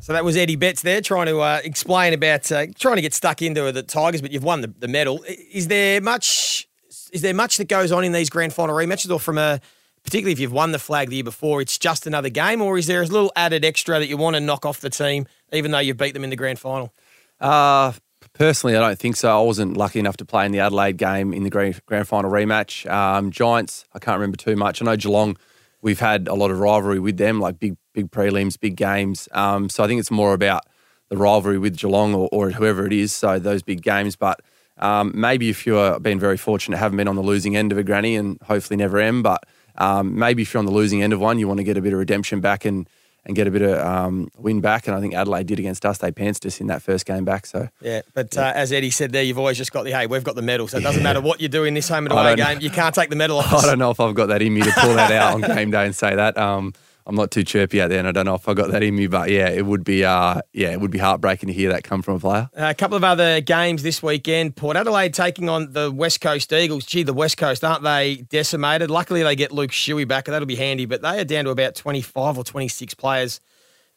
So 0.00 0.12
that 0.12 0.24
was 0.24 0.36
Eddie 0.36 0.56
Betts 0.56 0.82
there 0.82 1.00
trying 1.00 1.26
to 1.26 1.40
uh, 1.40 1.60
explain 1.64 2.12
about 2.14 2.50
uh, 2.52 2.66
trying 2.78 2.94
to 2.96 3.02
get 3.02 3.12
stuck 3.12 3.42
into 3.42 3.72
the 3.72 3.82
Tigers, 3.82 4.22
but 4.22 4.30
you've 4.30 4.44
won 4.44 4.60
the, 4.60 4.72
the 4.78 4.88
medal. 4.88 5.24
Is 5.26 5.66
there 5.66 6.00
much? 6.00 6.68
Is 7.12 7.22
there 7.22 7.34
much 7.34 7.56
that 7.56 7.68
goes 7.68 7.90
on 7.90 8.04
in 8.04 8.12
these 8.12 8.30
grand 8.30 8.52
final 8.52 8.74
rematches, 8.76 9.10
or 9.10 9.18
from 9.18 9.36
a 9.36 9.60
particularly 10.06 10.32
if 10.32 10.40
you've 10.40 10.52
won 10.52 10.72
the 10.72 10.78
flag 10.78 11.10
the 11.10 11.16
year 11.16 11.24
before, 11.24 11.60
it's 11.60 11.76
just 11.76 12.06
another 12.06 12.30
game, 12.30 12.62
or 12.62 12.78
is 12.78 12.86
there 12.86 13.02
a 13.02 13.06
little 13.06 13.32
added 13.36 13.64
extra 13.64 13.98
that 13.98 14.08
you 14.08 14.16
want 14.16 14.34
to 14.34 14.40
knock 14.40 14.64
off 14.64 14.80
the 14.80 14.88
team, 14.88 15.26
even 15.52 15.72
though 15.72 15.78
you 15.78 15.92
beat 15.92 16.14
them 16.14 16.24
in 16.24 16.30
the 16.30 16.36
grand 16.36 16.58
final? 16.58 16.94
Uh, 17.40 17.92
Personally, 18.32 18.76
I 18.76 18.80
don't 18.80 18.98
think 18.98 19.16
so. 19.16 19.28
I 19.28 19.42
wasn't 19.42 19.76
lucky 19.76 19.98
enough 19.98 20.18
to 20.18 20.24
play 20.24 20.44
in 20.44 20.52
the 20.52 20.60
Adelaide 20.60 20.98
game 20.98 21.32
in 21.32 21.42
the 21.42 21.50
grand, 21.50 21.80
grand 21.86 22.06
final 22.06 22.30
rematch. 22.30 22.90
Um, 22.90 23.30
Giants, 23.30 23.86
I 23.94 23.98
can't 23.98 24.18
remember 24.18 24.36
too 24.36 24.56
much. 24.56 24.82
I 24.82 24.84
know 24.84 24.96
Geelong, 24.96 25.38
we've 25.80 26.00
had 26.00 26.28
a 26.28 26.34
lot 26.34 26.50
of 26.50 26.58
rivalry 26.58 26.98
with 26.98 27.16
them, 27.16 27.40
like 27.40 27.58
big 27.58 27.76
big 27.94 28.10
prelims, 28.10 28.60
big 28.60 28.76
games. 28.76 29.26
Um, 29.32 29.70
so 29.70 29.82
I 29.82 29.86
think 29.86 30.00
it's 30.00 30.10
more 30.10 30.34
about 30.34 30.64
the 31.08 31.16
rivalry 31.16 31.58
with 31.58 31.78
Geelong 31.78 32.14
or, 32.14 32.28
or 32.30 32.50
whoever 32.50 32.86
it 32.86 32.92
is. 32.92 33.12
So 33.12 33.38
those 33.38 33.62
big 33.62 33.80
games, 33.80 34.16
but 34.16 34.40
um, 34.76 35.12
maybe 35.14 35.48
if 35.48 35.66
you've 35.66 36.02
been 36.02 36.20
very 36.20 36.36
fortunate, 36.36 36.76
haven't 36.76 36.98
been 36.98 37.08
on 37.08 37.16
the 37.16 37.22
losing 37.22 37.56
end 37.56 37.72
of 37.72 37.78
a 37.78 37.82
granny, 37.82 38.16
and 38.16 38.38
hopefully 38.42 38.76
never 38.76 39.00
am, 39.00 39.22
but 39.22 39.44
um, 39.78 40.18
maybe 40.18 40.42
if 40.42 40.52
you're 40.52 40.58
on 40.58 40.66
the 40.66 40.72
losing 40.72 41.02
end 41.02 41.12
of 41.12 41.20
one, 41.20 41.38
you 41.38 41.48
want 41.48 41.58
to 41.58 41.64
get 41.64 41.76
a 41.76 41.82
bit 41.82 41.92
of 41.92 41.98
redemption 41.98 42.40
back 42.40 42.64
and 42.64 42.88
and 43.26 43.34
get 43.34 43.48
a 43.48 43.50
bit 43.50 43.62
of 43.62 43.84
um, 43.84 44.30
win 44.38 44.60
back. 44.60 44.86
And 44.86 44.96
I 44.96 45.00
think 45.00 45.12
Adelaide 45.12 45.48
did 45.48 45.58
against 45.58 45.84
us. 45.84 45.98
They 45.98 46.12
pantsed 46.12 46.46
us 46.46 46.60
in 46.60 46.68
that 46.68 46.80
first 46.80 47.04
game 47.06 47.24
back. 47.24 47.44
So 47.44 47.68
yeah, 47.80 48.02
but 48.14 48.34
yeah. 48.34 48.48
Uh, 48.48 48.52
as 48.52 48.72
Eddie 48.72 48.90
said 48.90 49.10
there, 49.12 49.22
you've 49.22 49.38
always 49.38 49.58
just 49.58 49.72
got 49.72 49.84
the 49.84 49.90
hey, 49.90 50.06
we've 50.06 50.24
got 50.24 50.36
the 50.36 50.42
medal, 50.42 50.68
so 50.68 50.78
it 50.78 50.82
doesn't 50.82 51.00
yeah. 51.00 51.04
matter 51.08 51.20
what 51.20 51.40
you 51.40 51.48
do 51.48 51.64
in 51.64 51.74
this 51.74 51.88
home 51.88 52.06
and 52.06 52.12
away 52.12 52.36
game, 52.36 52.60
you 52.60 52.70
can't 52.70 52.94
take 52.94 53.10
the 53.10 53.16
medal 53.16 53.38
off. 53.38 53.52
I 53.64 53.66
don't 53.66 53.78
know 53.78 53.90
if 53.90 53.98
I've 53.98 54.14
got 54.14 54.26
that 54.26 54.42
in 54.42 54.54
me 54.54 54.62
to 54.62 54.72
pull 54.72 54.94
that 54.94 55.10
out 55.10 55.34
on 55.34 55.40
game 55.40 55.70
day 55.70 55.84
and 55.84 55.94
say 55.94 56.14
that. 56.14 56.38
Um, 56.38 56.72
I'm 57.06 57.14
not 57.14 57.30
too 57.30 57.44
chirpy 57.44 57.80
out 57.80 57.90
there, 57.90 58.00
and 58.00 58.08
I 58.08 58.12
don't 58.12 58.24
know 58.24 58.34
if 58.34 58.48
I 58.48 58.54
got 58.54 58.72
that 58.72 58.82
in 58.82 58.96
me, 58.96 59.06
but 59.06 59.30
yeah, 59.30 59.48
it 59.48 59.64
would 59.64 59.84
be 59.84 60.04
uh, 60.04 60.40
yeah, 60.52 60.72
it 60.72 60.80
would 60.80 60.90
be 60.90 60.98
heartbreaking 60.98 61.46
to 61.46 61.52
hear 61.52 61.70
that 61.70 61.84
come 61.84 62.02
from 62.02 62.16
a 62.16 62.18
player. 62.20 62.50
A 62.54 62.74
couple 62.74 62.96
of 62.96 63.04
other 63.04 63.40
games 63.40 63.84
this 63.84 64.02
weekend: 64.02 64.56
Port 64.56 64.76
Adelaide 64.76 65.14
taking 65.14 65.48
on 65.48 65.72
the 65.72 65.92
West 65.92 66.20
Coast 66.20 66.52
Eagles. 66.52 66.84
Gee, 66.84 67.04
the 67.04 67.12
West 67.12 67.36
Coast 67.36 67.62
aren't 67.62 67.84
they 67.84 68.16
decimated? 68.28 68.90
Luckily, 68.90 69.22
they 69.22 69.36
get 69.36 69.52
Luke 69.52 69.70
Shuey 69.70 70.06
back, 70.06 70.26
and 70.26 70.34
that'll 70.34 70.46
be 70.46 70.56
handy. 70.56 70.84
But 70.84 71.00
they 71.02 71.20
are 71.20 71.24
down 71.24 71.44
to 71.44 71.50
about 71.50 71.76
25 71.76 72.38
or 72.38 72.44
26 72.44 72.94
players 72.94 73.40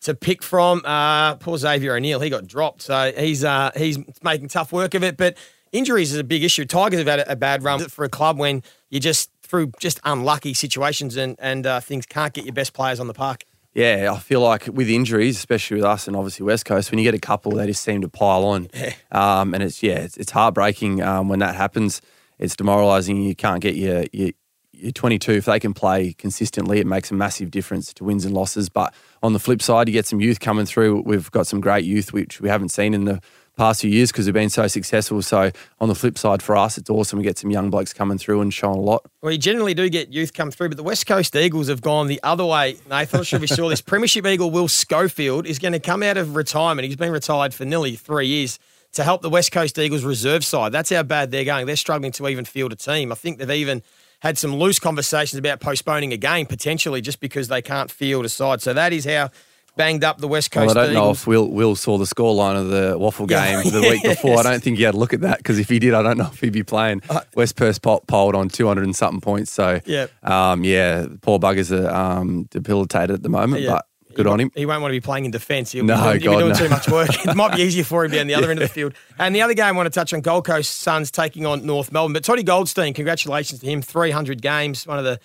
to 0.01 0.13
pick 0.13 0.43
from. 0.43 0.83
Uh, 0.85 1.35
poor 1.35 1.57
Xavier 1.57 1.95
O'Neill, 1.95 2.19
he 2.19 2.29
got 2.29 2.45
dropped, 2.45 2.83
so 2.83 3.11
he's 3.17 3.43
uh, 3.43 3.71
he's 3.75 3.97
making 4.21 4.49
tough 4.49 4.71
work 4.71 4.93
of 4.93 5.03
it. 5.03 5.17
But 5.17 5.35
injuries 5.71 6.13
is 6.13 6.19
a 6.19 6.23
big 6.23 6.43
issue. 6.43 6.65
Tigers 6.65 6.99
have 6.99 7.07
had 7.07 7.27
a 7.27 7.35
bad 7.35 7.63
run 7.63 7.79
for 7.89 8.05
a 8.05 8.09
club 8.09 8.37
when 8.37 8.61
you 8.89 8.99
just 8.99 9.31
through 9.49 9.71
just 9.79 9.99
unlucky 10.05 10.53
situations 10.53 11.17
and 11.17 11.35
and 11.39 11.65
uh, 11.65 11.79
things 11.79 12.05
can't 12.05 12.33
get 12.33 12.45
your 12.45 12.53
best 12.53 12.73
players 12.73 12.99
on 12.99 13.07
the 13.07 13.13
park. 13.13 13.43
Yeah, 13.73 14.11
I 14.13 14.19
feel 14.19 14.41
like 14.41 14.67
with 14.67 14.89
injuries, 14.89 15.37
especially 15.37 15.75
with 15.75 15.85
us 15.85 16.07
and 16.07 16.15
obviously 16.15 16.45
West 16.45 16.65
Coast, 16.65 16.91
when 16.91 16.97
you 16.97 17.03
get 17.03 17.13
a 17.13 17.19
couple, 17.19 17.51
they 17.51 17.67
just 17.67 17.83
seem 17.83 18.01
to 18.01 18.09
pile 18.09 18.45
on. 18.45 18.69
Yeah. 18.79 18.93
Um, 19.11 19.53
and 19.53 19.61
it's 19.61 19.83
yeah, 19.83 19.99
it's, 19.99 20.17
it's 20.17 20.31
heartbreaking 20.31 21.01
um, 21.01 21.29
when 21.29 21.39
that 21.39 21.55
happens. 21.55 22.01
It's 22.37 22.55
demoralising. 22.55 23.21
You 23.21 23.35
can't 23.35 23.61
get 23.61 23.75
your, 23.75 24.05
your 24.13 24.31
your 24.71 24.91
22. 24.91 25.33
If 25.33 25.45
they 25.45 25.59
can 25.59 25.73
play 25.73 26.13
consistently, 26.13 26.79
it 26.79 26.87
makes 26.87 27.11
a 27.11 27.13
massive 27.13 27.51
difference 27.51 27.93
to 27.95 28.03
wins 28.03 28.25
and 28.25 28.33
losses. 28.33 28.69
But 28.69 28.93
on 29.21 29.33
the 29.33 29.39
flip 29.39 29.61
side, 29.61 29.87
you 29.87 29.93
get 29.93 30.05
some 30.05 30.21
youth 30.21 30.39
coming 30.39 30.65
through. 30.65 31.01
We've 31.01 31.29
got 31.31 31.47
some 31.47 31.59
great 31.59 31.83
youth, 31.83 32.13
which 32.13 32.39
we 32.39 32.49
haven't 32.49 32.69
seen 32.69 32.93
in 32.93 33.05
the 33.05 33.21
past 33.59 33.81
few 33.81 33.89
years 33.89 34.09
because 34.11 34.25
we've 34.25 34.33
been 34.33 34.49
so 34.49 34.67
successful. 34.67 35.21
So 35.21 35.51
on 35.79 35.89
the 35.89 35.95
flip 35.95 36.17
side 36.17 36.41
for 36.41 36.55
us, 36.55 36.77
it's 36.77 36.89
awesome. 36.89 37.19
We 37.19 37.23
get 37.23 37.37
some 37.37 37.51
young 37.51 37.69
blokes 37.69 37.93
coming 37.93 38.17
through 38.17 38.39
and 38.39 38.53
showing 38.53 38.77
a 38.77 38.81
lot. 38.81 39.05
Well, 39.21 39.33
you 39.33 39.37
generally 39.37 39.73
do 39.73 39.89
get 39.89 40.13
youth 40.13 40.33
come 40.33 40.49
through, 40.49 40.69
but 40.69 40.77
the 40.77 40.83
West 40.83 41.05
Coast 41.05 41.35
Eagles 41.35 41.67
have 41.67 41.81
gone 41.81 42.07
the 42.07 42.21
other 42.23 42.45
way. 42.45 42.77
Nathan, 42.89 43.19
I'm 43.19 43.23
sure 43.25 43.39
you 43.39 43.47
saw 43.47 43.67
this. 43.67 43.81
Premiership 43.89 44.25
Eagle 44.25 44.49
Will 44.49 44.69
Schofield 44.69 45.45
is 45.45 45.59
going 45.59 45.73
to 45.73 45.79
come 45.79 46.01
out 46.01 46.15
of 46.15 46.35
retirement. 46.37 46.85
He's 46.85 46.95
been 46.95 47.11
retired 47.11 47.53
for 47.53 47.65
nearly 47.65 47.97
three 47.97 48.27
years 48.27 48.59
to 48.93 49.03
help 49.03 49.21
the 49.21 49.29
West 49.29 49.51
Coast 49.51 49.77
Eagles 49.77 50.03
reserve 50.03 50.45
side. 50.45 50.71
That's 50.71 50.89
how 50.89 51.03
bad 51.03 51.29
they're 51.29 51.43
going. 51.43 51.65
They're 51.65 51.75
struggling 51.75 52.13
to 52.13 52.27
even 52.29 52.45
field 52.45 52.71
a 52.71 52.77
team. 52.77 53.11
I 53.11 53.15
think 53.15 53.39
they've 53.39 53.51
even 53.51 53.83
had 54.21 54.37
some 54.37 54.55
loose 54.55 54.79
conversations 54.79 55.37
about 55.37 55.59
postponing 55.59 56.13
a 56.13 56.17
game 56.17 56.45
potentially 56.45 57.01
just 57.01 57.19
because 57.19 57.49
they 57.49 57.61
can't 57.61 57.91
field 57.91 58.25
a 58.25 58.29
side. 58.29 58.61
So 58.61 58.73
that 58.73 58.93
is 58.93 59.05
how 59.05 59.31
banged 59.79 60.03
up 60.03 60.17
the 60.17 60.27
West 60.27 60.51
Coast. 60.51 60.75
Well, 60.75 60.77
I 60.77 60.87
don't 60.87 60.91
Eagles. 60.91 61.05
know 61.05 61.11
if 61.11 61.27
Will 61.27 61.49
Will 61.49 61.75
saw 61.75 61.97
the 61.97 62.03
scoreline 62.03 62.59
of 62.59 62.67
the 62.67 62.99
WAFL 62.99 63.29
game 63.29 63.61
yeah. 63.63 63.71
the 63.71 63.81
week 63.81 64.03
before. 64.03 64.37
I 64.37 64.43
don't 64.43 64.61
think 64.61 64.77
he 64.77 64.83
had 64.83 64.93
a 64.93 64.97
look 64.97 65.13
at 65.13 65.21
that 65.21 65.37
because 65.37 65.57
if 65.57 65.69
he 65.69 65.79
did, 65.79 65.93
I 65.93 66.03
don't 66.03 66.17
know 66.17 66.29
if 66.31 66.41
he'd 66.41 66.51
be 66.51 66.63
playing. 66.63 67.01
Uh, 67.09 67.21
West 67.33 67.55
Perth 67.55 67.81
polled 67.81 68.35
on 68.35 68.49
two 68.49 68.67
hundred 68.67 68.83
and 68.83 68.95
something 68.95 69.21
points. 69.21 69.51
So 69.51 69.79
yeah, 69.85 70.07
um, 70.21 70.65
yeah, 70.65 71.07
poor 71.21 71.39
buggers 71.39 71.71
are 71.71 71.89
um, 71.89 72.43
debilitated 72.51 73.11
at 73.11 73.23
the 73.23 73.29
moment, 73.29 73.63
yeah. 73.63 73.71
but. 73.71 73.85
Good 74.15 74.25
he 74.25 74.31
on 74.31 74.39
him. 74.39 74.51
He 74.55 74.65
won't 74.65 74.81
want 74.81 74.91
to 74.91 74.95
be 74.95 75.01
playing 75.01 75.25
in 75.25 75.31
defence. 75.31 75.71
He'll, 75.71 75.85
no, 75.85 75.95
be, 76.13 76.17
doing, 76.17 76.19
God, 76.19 76.19
he'll 76.19 76.31
be 76.31 76.39
doing 76.39 76.49
no. 76.49 76.55
too 76.55 76.69
much 76.69 76.89
work. 76.89 77.25
it 77.27 77.35
might 77.35 77.55
be 77.55 77.61
easier 77.61 77.83
for 77.83 78.03
him 78.03 78.11
down 78.11 78.25
the 78.25 78.33
other 78.33 78.47
yeah. 78.47 78.51
end 78.51 78.59
of 78.59 78.67
the 78.67 78.73
field. 78.73 78.93
And 79.19 79.35
the 79.35 79.43
other 79.43 79.53
game 79.53 79.65
I 79.65 79.71
want 79.71 79.85
to 79.85 79.91
touch 79.91 80.13
on 80.15 80.21
Gold 80.21 80.45
Coast 80.45 80.77
Suns 80.77 81.11
taking 81.11 81.45
on 81.45 81.63
North 81.63 81.91
Melbourne. 81.91 82.13
But 82.13 82.23
Toddy 82.23 82.41
Goldstein, 82.41 82.95
congratulations 82.95 83.61
to 83.61 83.67
him. 83.67 83.83
300 83.83 84.41
games, 84.41 84.87
one 84.87 84.97
of 84.97 85.05
the 85.05 85.19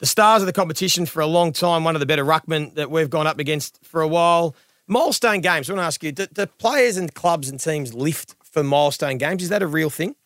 the 0.00 0.06
stars 0.06 0.42
of 0.42 0.46
the 0.46 0.52
competition 0.52 1.06
for 1.06 1.20
a 1.20 1.26
long 1.26 1.52
time, 1.52 1.84
one 1.84 1.94
of 1.94 2.00
the 2.00 2.06
better 2.06 2.24
ruckmen 2.24 2.74
that 2.74 2.90
we've 2.90 3.10
gone 3.10 3.26
up 3.26 3.38
against 3.38 3.78
for 3.84 4.00
a 4.00 4.08
while. 4.08 4.56
Milestone 4.86 5.40
games. 5.40 5.70
I 5.70 5.74
want 5.74 5.82
to 5.82 5.86
ask 5.86 6.02
you: 6.02 6.10
do, 6.10 6.26
do 6.26 6.46
players 6.46 6.96
and 6.96 7.14
clubs 7.14 7.48
and 7.48 7.60
teams 7.60 7.94
lift 7.94 8.34
for 8.42 8.64
milestone 8.64 9.18
games? 9.18 9.42
Is 9.42 9.50
that 9.50 9.62
a 9.62 9.66
real 9.66 9.90
thing? 9.90 10.16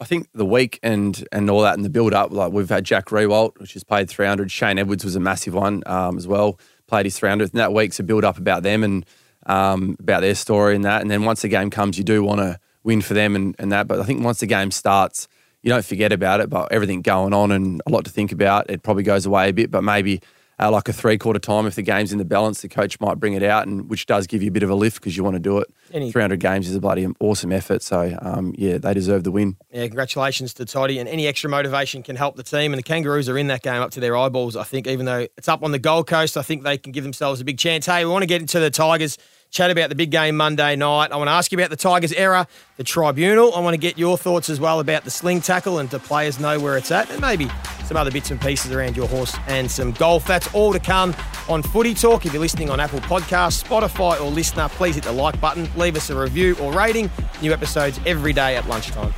I 0.00 0.04
think 0.04 0.28
the 0.32 0.46
week 0.46 0.78
and 0.82 1.26
and 1.32 1.50
all 1.50 1.62
that 1.62 1.76
in 1.76 1.82
the 1.82 1.90
build 1.90 2.14
up, 2.14 2.30
like 2.30 2.52
we've 2.52 2.68
had 2.68 2.84
Jack 2.84 3.06
Riewoldt, 3.06 3.58
which 3.58 3.72
has 3.72 3.82
paid 3.82 4.08
300. 4.08 4.50
Shane 4.52 4.78
Edwards 4.78 5.04
was 5.04 5.16
a 5.16 5.20
massive 5.20 5.54
one 5.54 5.82
um, 5.86 6.16
as 6.16 6.28
well, 6.28 6.58
played 6.86 7.06
his 7.06 7.18
300. 7.18 7.52
And 7.52 7.60
that 7.60 7.72
week's 7.72 7.98
a 7.98 8.02
build 8.02 8.24
up 8.24 8.38
about 8.38 8.62
them 8.62 8.84
and 8.84 9.04
um, 9.46 9.96
about 9.98 10.20
their 10.20 10.34
story 10.34 10.74
and 10.74 10.84
that. 10.84 11.02
And 11.02 11.10
then 11.10 11.24
once 11.24 11.42
the 11.42 11.48
game 11.48 11.70
comes, 11.70 11.98
you 11.98 12.04
do 12.04 12.22
want 12.22 12.40
to 12.40 12.58
win 12.82 13.00
for 13.02 13.14
them 13.14 13.34
and, 13.34 13.56
and 13.58 13.72
that. 13.72 13.88
But 13.88 14.00
I 14.00 14.04
think 14.04 14.22
once 14.22 14.40
the 14.40 14.46
game 14.46 14.70
starts, 14.70 15.28
you 15.62 15.68
don't 15.68 15.84
forget 15.84 16.12
about 16.12 16.40
it, 16.40 16.50
but 16.50 16.72
everything 16.72 17.02
going 17.02 17.34
on 17.34 17.50
and 17.52 17.82
a 17.86 17.90
lot 17.90 18.04
to 18.04 18.10
think 18.10 18.32
about, 18.32 18.70
it 18.70 18.82
probably 18.82 19.02
goes 19.02 19.26
away 19.26 19.48
a 19.48 19.52
bit. 19.52 19.70
But 19.70 19.82
maybe 19.82 20.20
uh, 20.60 20.70
like 20.70 20.88
a 20.88 20.92
three 20.92 21.16
quarter 21.16 21.38
time 21.38 21.66
if 21.66 21.74
the 21.74 21.82
game's 21.82 22.12
in 22.12 22.18
the 22.18 22.24
balance, 22.24 22.60
the 22.60 22.68
coach 22.68 23.00
might 23.00 23.18
bring 23.18 23.32
it 23.32 23.42
out, 23.42 23.66
and 23.66 23.88
which 23.88 24.06
does 24.06 24.26
give 24.26 24.42
you 24.42 24.48
a 24.48 24.52
bit 24.52 24.62
of 24.62 24.70
a 24.70 24.74
lift 24.74 24.96
because 24.96 25.16
you 25.16 25.24
want 25.24 25.34
to 25.34 25.40
do 25.40 25.58
it. 25.58 25.66
Any- 25.92 26.12
300 26.12 26.38
games 26.38 26.68
is 26.68 26.74
a 26.74 26.80
bloody 26.80 27.06
awesome 27.18 27.50
effort. 27.52 27.82
So 27.82 28.16
um, 28.20 28.54
yeah, 28.58 28.78
they 28.78 28.94
deserve 28.94 29.24
the 29.24 29.30
win. 29.30 29.56
Yeah, 29.72 29.86
congratulations 29.86 30.52
to 30.54 30.64
Toddy. 30.64 30.98
And 30.98 31.08
any 31.08 31.26
extra 31.26 31.48
motivation 31.48 32.02
can 32.02 32.16
help 32.16 32.36
the 32.36 32.42
team. 32.42 32.72
And 32.72 32.78
the 32.78 32.82
Kangaroos 32.82 33.28
are 33.28 33.38
in 33.38 33.46
that 33.48 33.62
game 33.62 33.80
up 33.80 33.90
to 33.92 34.00
their 34.00 34.16
eyeballs, 34.16 34.54
I 34.56 34.64
think, 34.64 34.86
even 34.86 35.06
though 35.06 35.26
it's 35.36 35.48
up 35.48 35.62
on 35.62 35.72
the 35.72 35.78
Gold 35.78 36.06
Coast. 36.06 36.36
I 36.36 36.42
think 36.42 36.62
they 36.62 36.76
can 36.76 36.92
give 36.92 37.04
themselves 37.04 37.40
a 37.40 37.44
big 37.44 37.58
chance. 37.58 37.86
Hey, 37.86 38.04
we 38.04 38.10
want 38.10 38.22
to 38.22 38.26
get 38.26 38.40
into 38.40 38.60
the 38.60 38.70
Tigers, 38.70 39.16
chat 39.50 39.70
about 39.70 39.88
the 39.88 39.94
big 39.94 40.10
game 40.10 40.36
Monday 40.36 40.76
night. 40.76 41.12
I 41.12 41.16
want 41.16 41.28
to 41.28 41.32
ask 41.32 41.50
you 41.52 41.58
about 41.58 41.70
the 41.70 41.76
Tigers' 41.76 42.12
error, 42.12 42.46
the 42.76 42.84
tribunal. 42.84 43.54
I 43.54 43.60
want 43.60 43.74
to 43.74 43.78
get 43.78 43.98
your 43.98 44.16
thoughts 44.16 44.48
as 44.48 44.60
well 44.60 44.80
about 44.80 45.04
the 45.04 45.10
sling 45.10 45.40
tackle 45.40 45.78
and 45.78 45.90
do 45.90 45.98
players 45.98 46.38
know 46.38 46.58
where 46.58 46.76
it's 46.76 46.90
at. 46.90 47.10
And 47.10 47.20
maybe 47.20 47.48
some 47.84 47.96
other 47.96 48.10
bits 48.10 48.30
and 48.30 48.40
pieces 48.40 48.72
around 48.72 48.96
your 48.96 49.08
horse 49.08 49.36
and 49.48 49.70
some 49.70 49.92
golf. 49.92 50.26
That's 50.26 50.52
all 50.54 50.72
to 50.72 50.78
come 50.78 51.14
on 51.48 51.62
Footy 51.62 51.94
Talk. 51.94 52.24
If 52.24 52.32
you're 52.32 52.40
listening 52.40 52.70
on 52.70 52.78
Apple 52.78 53.00
Podcasts, 53.00 53.64
Spotify, 53.64 54.20
or 54.20 54.30
LiSTNR, 54.30 54.70
please 54.70 54.94
hit 54.94 55.04
the 55.04 55.12
like 55.12 55.40
button, 55.40 55.68
leave 55.76 55.96
us 55.96 56.10
a 56.10 56.18
review 56.18 56.56
or 56.60 56.72
rating. 56.72 57.10
New 57.42 57.52
episodes 57.52 57.98
every 58.06 58.32
day 58.32 58.56
at 58.56 58.68
lunchtime. 58.68 59.12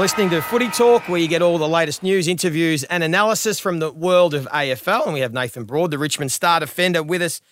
You're 0.00 0.04
listening 0.04 0.30
to 0.30 0.40
Footy 0.40 0.70
Talk, 0.70 1.10
where 1.10 1.20
you 1.20 1.28
get 1.28 1.42
all 1.42 1.58
the 1.58 1.68
latest 1.68 2.02
news, 2.02 2.26
interviews, 2.26 2.84
and 2.84 3.04
analysis 3.04 3.60
from 3.60 3.80
the 3.80 3.92
world 3.92 4.32
of 4.32 4.48
AFL. 4.48 5.04
And 5.04 5.12
we 5.12 5.20
have 5.20 5.34
Nathan 5.34 5.64
Broad, 5.64 5.90
the 5.90 5.98
Richmond 5.98 6.32
star 6.32 6.58
defender, 6.58 7.02
with 7.02 7.20
us 7.20 7.42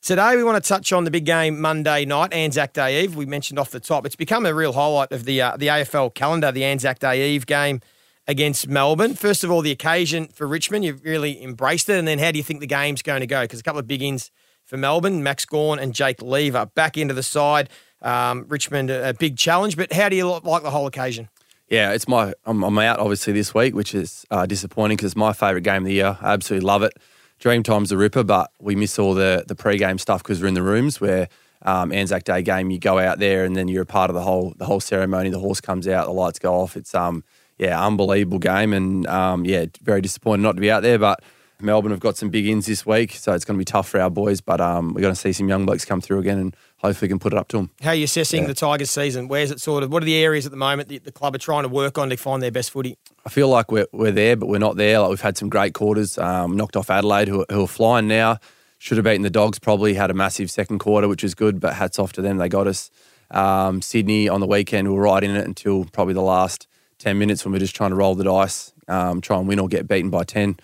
today. 0.00 0.34
We 0.34 0.42
want 0.42 0.64
to 0.64 0.66
touch 0.66 0.90
on 0.90 1.04
the 1.04 1.10
big 1.10 1.26
game 1.26 1.60
Monday 1.60 2.06
night, 2.06 2.32
Anzac 2.32 2.72
Day 2.72 3.04
Eve. 3.04 3.14
We 3.14 3.26
mentioned 3.26 3.58
off 3.58 3.70
the 3.70 3.78
top, 3.78 4.06
it's 4.06 4.16
become 4.16 4.46
a 4.46 4.54
real 4.54 4.72
highlight 4.72 5.12
of 5.12 5.26
the 5.26 5.42
uh, 5.42 5.58
the 5.58 5.66
AFL 5.66 6.14
calendar, 6.14 6.50
the 6.50 6.64
Anzac 6.64 6.98
Day 6.98 7.28
Eve 7.28 7.44
game 7.44 7.82
against 8.26 8.68
Melbourne. 8.68 9.12
First 9.12 9.44
of 9.44 9.50
all, 9.50 9.60
the 9.60 9.70
occasion 9.70 10.28
for 10.28 10.46
Richmond, 10.46 10.86
you've 10.86 11.04
really 11.04 11.42
embraced 11.42 11.90
it. 11.90 11.98
And 11.98 12.08
then 12.08 12.18
how 12.18 12.30
do 12.30 12.38
you 12.38 12.42
think 12.42 12.60
the 12.60 12.66
game's 12.66 13.02
going 13.02 13.20
to 13.20 13.26
go? 13.26 13.42
Because 13.42 13.60
a 13.60 13.62
couple 13.62 13.80
of 13.80 13.86
big 13.86 14.00
ins 14.00 14.30
for 14.64 14.78
Melbourne, 14.78 15.22
Max 15.22 15.44
Gawn 15.44 15.78
and 15.78 15.94
Jake 15.94 16.22
Lever 16.22 16.70
back 16.74 16.96
into 16.96 17.12
the 17.12 17.22
side. 17.22 17.68
Um, 18.00 18.46
Richmond, 18.48 18.88
a, 18.88 19.10
a 19.10 19.12
big 19.12 19.36
challenge, 19.36 19.76
but 19.76 19.92
how 19.92 20.08
do 20.08 20.16
you 20.16 20.26
like 20.26 20.62
the 20.62 20.70
whole 20.70 20.86
occasion? 20.86 21.28
Yeah, 21.68 21.92
it's 21.92 22.08
my 22.08 22.32
I'm, 22.46 22.62
I'm 22.62 22.78
out 22.78 22.98
obviously 22.98 23.32
this 23.34 23.54
week, 23.54 23.74
which 23.74 23.94
is 23.94 24.24
uh, 24.30 24.46
disappointing 24.46 24.96
because 24.96 25.12
it's 25.12 25.16
my 25.16 25.32
favourite 25.32 25.64
game 25.64 25.82
of 25.82 25.84
the 25.84 25.94
year. 25.94 26.16
I 26.20 26.32
absolutely 26.32 26.66
love 26.66 26.82
it. 26.82 26.94
Dreamtime's 27.40 27.90
the 27.90 27.96
ripper, 27.96 28.24
but 28.24 28.50
we 28.58 28.74
miss 28.74 28.98
all 28.98 29.14
the 29.14 29.44
the 29.46 29.54
pre-game 29.54 29.98
stuff 29.98 30.22
because 30.22 30.40
we're 30.40 30.48
in 30.48 30.54
the 30.54 30.62
rooms 30.62 31.00
where 31.00 31.28
um, 31.62 31.92
Anzac 31.92 32.24
Day 32.24 32.42
game, 32.42 32.70
you 32.70 32.78
go 32.78 32.98
out 32.98 33.18
there 33.18 33.44
and 33.44 33.54
then 33.56 33.68
you're 33.68 33.82
a 33.82 33.86
part 33.86 34.10
of 34.10 34.14
the 34.14 34.22
whole 34.22 34.54
the 34.56 34.64
whole 34.64 34.80
ceremony. 34.80 35.28
The 35.28 35.38
horse 35.40 35.60
comes 35.60 35.86
out, 35.86 36.06
the 36.06 36.12
lights 36.12 36.38
go 36.38 36.54
off. 36.54 36.76
It's 36.76 36.94
um 36.94 37.22
yeah, 37.58 37.84
unbelievable 37.84 38.38
game, 38.38 38.72
and 38.72 39.06
um 39.06 39.44
yeah, 39.44 39.66
very 39.82 40.00
disappointed 40.00 40.42
not 40.42 40.54
to 40.54 40.60
be 40.60 40.70
out 40.70 40.82
there, 40.82 40.98
but. 40.98 41.22
Melbourne 41.60 41.90
have 41.90 41.98
got 41.98 42.16
some 42.16 42.30
big 42.30 42.46
ins 42.46 42.66
this 42.66 42.86
week, 42.86 43.14
so 43.14 43.32
it's 43.32 43.44
going 43.44 43.56
to 43.56 43.58
be 43.58 43.64
tough 43.64 43.88
for 43.88 44.00
our 44.00 44.10
boys. 44.10 44.40
But 44.40 44.60
um, 44.60 44.94
we're 44.94 45.00
going 45.00 45.14
to 45.14 45.20
see 45.20 45.32
some 45.32 45.48
young 45.48 45.66
blokes 45.66 45.84
come 45.84 46.00
through 46.00 46.20
again, 46.20 46.38
and 46.38 46.56
hopefully 46.76 47.06
we 47.06 47.10
can 47.10 47.18
put 47.18 47.32
it 47.32 47.38
up 47.38 47.48
to 47.48 47.56
them. 47.56 47.70
How 47.82 47.90
are 47.90 47.94
you 47.96 48.04
assessing 48.04 48.46
the 48.46 48.54
Tigers 48.54 48.90
season? 48.90 49.26
Where's 49.26 49.50
it 49.50 49.60
sort 49.60 49.82
of, 49.82 49.90
what 49.90 50.02
are 50.02 50.06
the 50.06 50.16
areas 50.16 50.46
at 50.46 50.52
the 50.52 50.56
moment 50.56 50.88
that 50.88 51.02
the 51.02 51.10
club 51.10 51.34
are 51.34 51.38
trying 51.38 51.64
to 51.64 51.68
work 51.68 51.98
on 51.98 52.10
to 52.10 52.16
find 52.16 52.40
their 52.40 52.52
best 52.52 52.70
footy? 52.70 52.96
I 53.26 53.28
feel 53.28 53.48
like 53.48 53.72
we're, 53.72 53.88
we're 53.92 54.12
there, 54.12 54.36
but 54.36 54.46
we're 54.46 54.58
not 54.58 54.76
there. 54.76 55.00
Like 55.00 55.10
we've 55.10 55.20
had 55.20 55.36
some 55.36 55.48
great 55.48 55.74
quarters, 55.74 56.16
um, 56.16 56.56
knocked 56.56 56.76
off 56.76 56.90
Adelaide, 56.90 57.26
who, 57.26 57.44
who 57.50 57.64
are 57.64 57.68
flying 57.68 58.06
now. 58.06 58.38
Should 58.78 58.96
have 58.96 59.04
beaten 59.04 59.22
the 59.22 59.30
Dogs. 59.30 59.58
Probably 59.58 59.94
had 59.94 60.12
a 60.12 60.14
massive 60.14 60.52
second 60.52 60.78
quarter, 60.78 61.08
which 61.08 61.24
is 61.24 61.34
good. 61.34 61.58
But 61.58 61.74
hats 61.74 61.98
off 61.98 62.12
to 62.12 62.22
them, 62.22 62.36
they 62.36 62.48
got 62.48 62.68
us. 62.68 62.92
Um, 63.32 63.82
Sydney 63.82 64.28
on 64.28 64.38
the 64.38 64.46
weekend, 64.46 64.86
we 64.86 64.94
were 64.94 65.02
right 65.02 65.24
in 65.24 65.34
it 65.34 65.44
until 65.44 65.84
probably 65.86 66.14
the 66.14 66.22
last 66.22 66.68
ten 66.98 67.18
minutes 67.18 67.44
when 67.44 67.50
we 67.50 67.56
are 67.56 67.60
just 67.60 67.74
trying 67.74 67.90
to 67.90 67.96
roll 67.96 68.14
the 68.14 68.22
dice, 68.22 68.72
um, 68.86 69.20
try 69.20 69.36
and 69.36 69.48
win 69.48 69.58
or 69.58 69.66
get 69.66 69.88
beaten 69.88 70.10
by 70.10 70.22
ten 70.22 70.56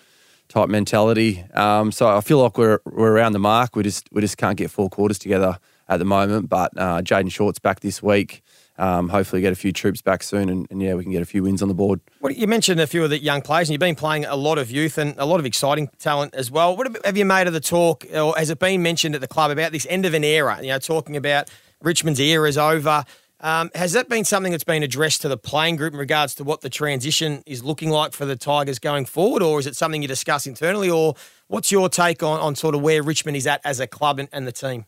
type 0.47 0.69
mentality. 0.69 1.43
Um, 1.53 1.91
so 1.91 2.07
I 2.07 2.21
feel 2.21 2.41
like 2.41 2.57
we're 2.57 2.79
we're 2.85 3.11
around 3.11 3.33
the 3.33 3.39
mark. 3.39 3.75
We 3.75 3.83
just 3.83 4.07
we 4.11 4.21
just 4.21 4.37
can't 4.37 4.57
get 4.57 4.71
four 4.71 4.89
quarters 4.89 5.19
together 5.19 5.59
at 5.87 5.97
the 5.97 6.05
moment. 6.05 6.49
But 6.49 6.71
uh, 6.77 7.01
Jayden 7.01 7.31
Short's 7.31 7.59
back 7.59 7.79
this 7.81 8.01
week. 8.01 8.43
Um, 8.77 9.07
hopefully, 9.07 9.41
get 9.41 9.53
a 9.53 9.55
few 9.55 9.71
troops 9.71 10.01
back 10.01 10.21
soon, 10.21 10.49
and, 10.49 10.67
and, 10.69 10.81
yeah, 10.81 10.95
we 10.95 11.03
can 11.03 11.11
get 11.13 11.21
a 11.21 11.25
few 11.25 11.43
wins 11.43 11.61
on 11.61 11.69
the 11.69 11.73
board. 11.73 12.01
What, 12.19 12.35
you 12.35 12.45
mentioned 12.45 12.81
a 12.81 12.87
few 12.87 13.05
of 13.05 13.09
the 13.09 13.17
young 13.17 13.41
players, 13.41 13.69
and 13.69 13.73
you've 13.73 13.79
been 13.79 13.95
playing 13.95 14.25
a 14.25 14.35
lot 14.35 14.57
of 14.57 14.69
youth 14.69 14.97
and 14.97 15.15
a 15.17 15.25
lot 15.25 15.39
of 15.39 15.45
exciting 15.45 15.89
talent 15.97 16.35
as 16.35 16.51
well. 16.51 16.75
What 16.75 17.05
have 17.05 17.15
you 17.15 17.23
made 17.23 17.47
of 17.47 17.53
the 17.53 17.61
talk, 17.61 18.05
or 18.13 18.35
has 18.35 18.49
it 18.49 18.59
been 18.59 18.83
mentioned 18.83 19.15
at 19.15 19.21
the 19.21 19.29
club 19.29 19.49
about 19.49 19.71
this 19.71 19.87
end 19.89 20.05
of 20.05 20.13
an 20.13 20.25
era? 20.25 20.59
You 20.61 20.69
know, 20.69 20.79
talking 20.79 21.15
about 21.15 21.49
Richmond's 21.81 22.19
era 22.19 22.49
is 22.49 22.57
over. 22.57 23.05
Um, 23.45 23.69
has 23.75 23.91
that 23.91 24.09
been 24.09 24.25
something 24.25 24.51
that's 24.51 24.63
been 24.63 24.81
addressed 24.81 25.21
to 25.21 25.27
the 25.27 25.37
playing 25.37 25.75
group 25.75 25.93
in 25.93 25.99
regards 25.99 26.33
to 26.35 26.43
what 26.43 26.61
the 26.61 26.69
transition 26.69 27.43
is 27.45 27.63
looking 27.63 27.91
like 27.91 28.11
for 28.11 28.25
the 28.25 28.35
Tigers 28.35 28.79
going 28.79 29.05
forward, 29.05 29.43
or 29.43 29.59
is 29.59 29.67
it 29.67 29.75
something 29.75 30.01
you 30.01 30.07
discuss 30.07 30.47
internally, 30.47 30.89
or 30.89 31.13
what's 31.45 31.71
your 31.71 31.87
take 31.87 32.23
on, 32.23 32.39
on 32.39 32.55
sort 32.55 32.73
of 32.73 32.81
where 32.81 33.03
Richmond 33.03 33.37
is 33.37 33.45
at 33.45 33.61
as 33.63 33.79
a 33.79 33.85
club 33.85 34.17
and, 34.17 34.29
and 34.31 34.47
the 34.47 34.51
team? 34.51 34.85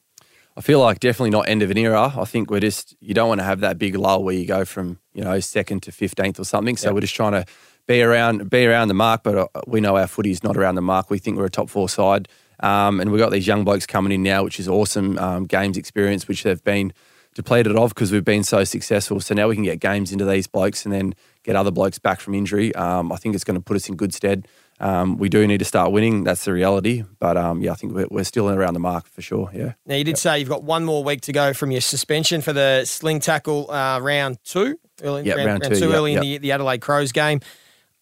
I 0.57 0.61
feel 0.61 0.79
like 0.79 0.99
definitely 0.99 1.29
not 1.29 1.47
end 1.47 1.61
of 1.61 1.69
an 1.69 1.77
era. 1.77 2.11
I 2.17 2.25
think 2.25 2.49
we're 2.49 2.59
just 2.59 2.95
you 2.99 3.13
don't 3.13 3.27
want 3.27 3.41
to 3.41 3.45
have 3.45 3.59
that 3.59 3.77
big 3.77 3.93
lull 3.93 4.23
where 4.23 4.33
you 4.33 4.47
go 4.47 4.65
from 4.65 4.97
you 5.13 5.23
know 5.23 5.39
second 5.39 5.83
to 5.83 5.91
fifteenth 5.91 6.39
or 6.39 6.43
something. 6.43 6.77
So 6.77 6.87
yep. 6.87 6.95
we're 6.95 7.01
just 7.01 7.13
trying 7.13 7.33
to 7.33 7.45
be 7.85 8.01
around 8.01 8.49
be 8.49 8.65
around 8.65 8.87
the 8.87 8.95
mark, 8.95 9.21
but 9.21 9.37
uh, 9.37 9.47
we 9.67 9.81
know 9.81 9.97
our 9.97 10.07
footy 10.07 10.31
is 10.31 10.43
not 10.43 10.57
around 10.57 10.73
the 10.73 10.81
mark. 10.81 11.11
We 11.11 11.19
think 11.19 11.37
we're 11.37 11.45
a 11.45 11.51
top 11.51 11.69
four 11.69 11.89
side, 11.89 12.27
um, 12.61 13.01
and 13.01 13.11
we've 13.11 13.21
got 13.21 13.29
these 13.29 13.45
young 13.45 13.65
blokes 13.65 13.85
coming 13.85 14.11
in 14.11 14.23
now, 14.23 14.43
which 14.43 14.59
is 14.59 14.67
awesome. 14.67 15.19
Um, 15.19 15.45
games 15.45 15.77
experience, 15.77 16.27
which 16.27 16.41
they've 16.41 16.63
been 16.63 16.91
depleted 17.37 17.77
of 17.77 17.95
because 17.95 18.11
we've 18.11 18.25
been 18.25 18.43
so 18.43 18.65
successful. 18.65 19.21
So 19.21 19.33
now 19.33 19.47
we 19.47 19.55
can 19.55 19.63
get 19.63 19.79
games 19.79 20.11
into 20.11 20.25
these 20.25 20.47
blokes 20.47 20.83
and 20.83 20.93
then 20.93 21.13
get 21.43 21.55
other 21.55 21.71
blokes 21.71 21.99
back 21.99 22.19
from 22.19 22.33
injury. 22.33 22.75
Um, 22.75 23.11
I 23.11 23.15
think 23.15 23.35
it's 23.35 23.45
going 23.45 23.55
to 23.55 23.63
put 23.63 23.77
us 23.77 23.87
in 23.87 23.95
good 23.95 24.13
stead. 24.13 24.47
Um, 24.79 25.17
we 25.17 25.29
do 25.29 25.47
need 25.47 25.59
to 25.59 25.65
start 25.65 25.91
winning. 25.91 26.23
That's 26.23 26.43
the 26.45 26.51
reality. 26.51 27.03
But 27.19 27.37
um, 27.37 27.61
yeah, 27.61 27.71
I 27.71 27.75
think 27.75 27.93
we're, 27.93 28.07
we're, 28.09 28.23
still 28.25 28.49
around 28.49 28.73
the 28.73 28.79
mark 28.79 29.07
for 29.07 29.21
sure. 29.21 29.49
Yeah. 29.53 29.73
Now 29.85 29.95
you 29.95 30.03
did 30.03 30.11
yep. 30.11 30.17
say 30.17 30.39
you've 30.39 30.49
got 30.49 30.63
one 30.63 30.83
more 30.83 31.03
week 31.03 31.21
to 31.21 31.31
go 31.31 31.53
from 31.53 31.71
your 31.71 31.81
suspension 31.81 32.41
for 32.41 32.53
the 32.53 32.85
sling 32.85 33.19
tackle 33.19 33.71
uh, 33.71 33.99
round 34.01 34.39
two. 34.43 34.77
Early, 35.01 35.23
yep, 35.23 35.37
round, 35.37 35.47
round, 35.47 35.63
round 35.63 35.73
two, 35.75 35.79
two 35.79 35.87
yep, 35.89 35.95
early 35.95 36.13
in 36.15 36.19
the, 36.21 36.37
the 36.39 36.51
Adelaide 36.51 36.81
Crows 36.81 37.11
game. 37.11 37.39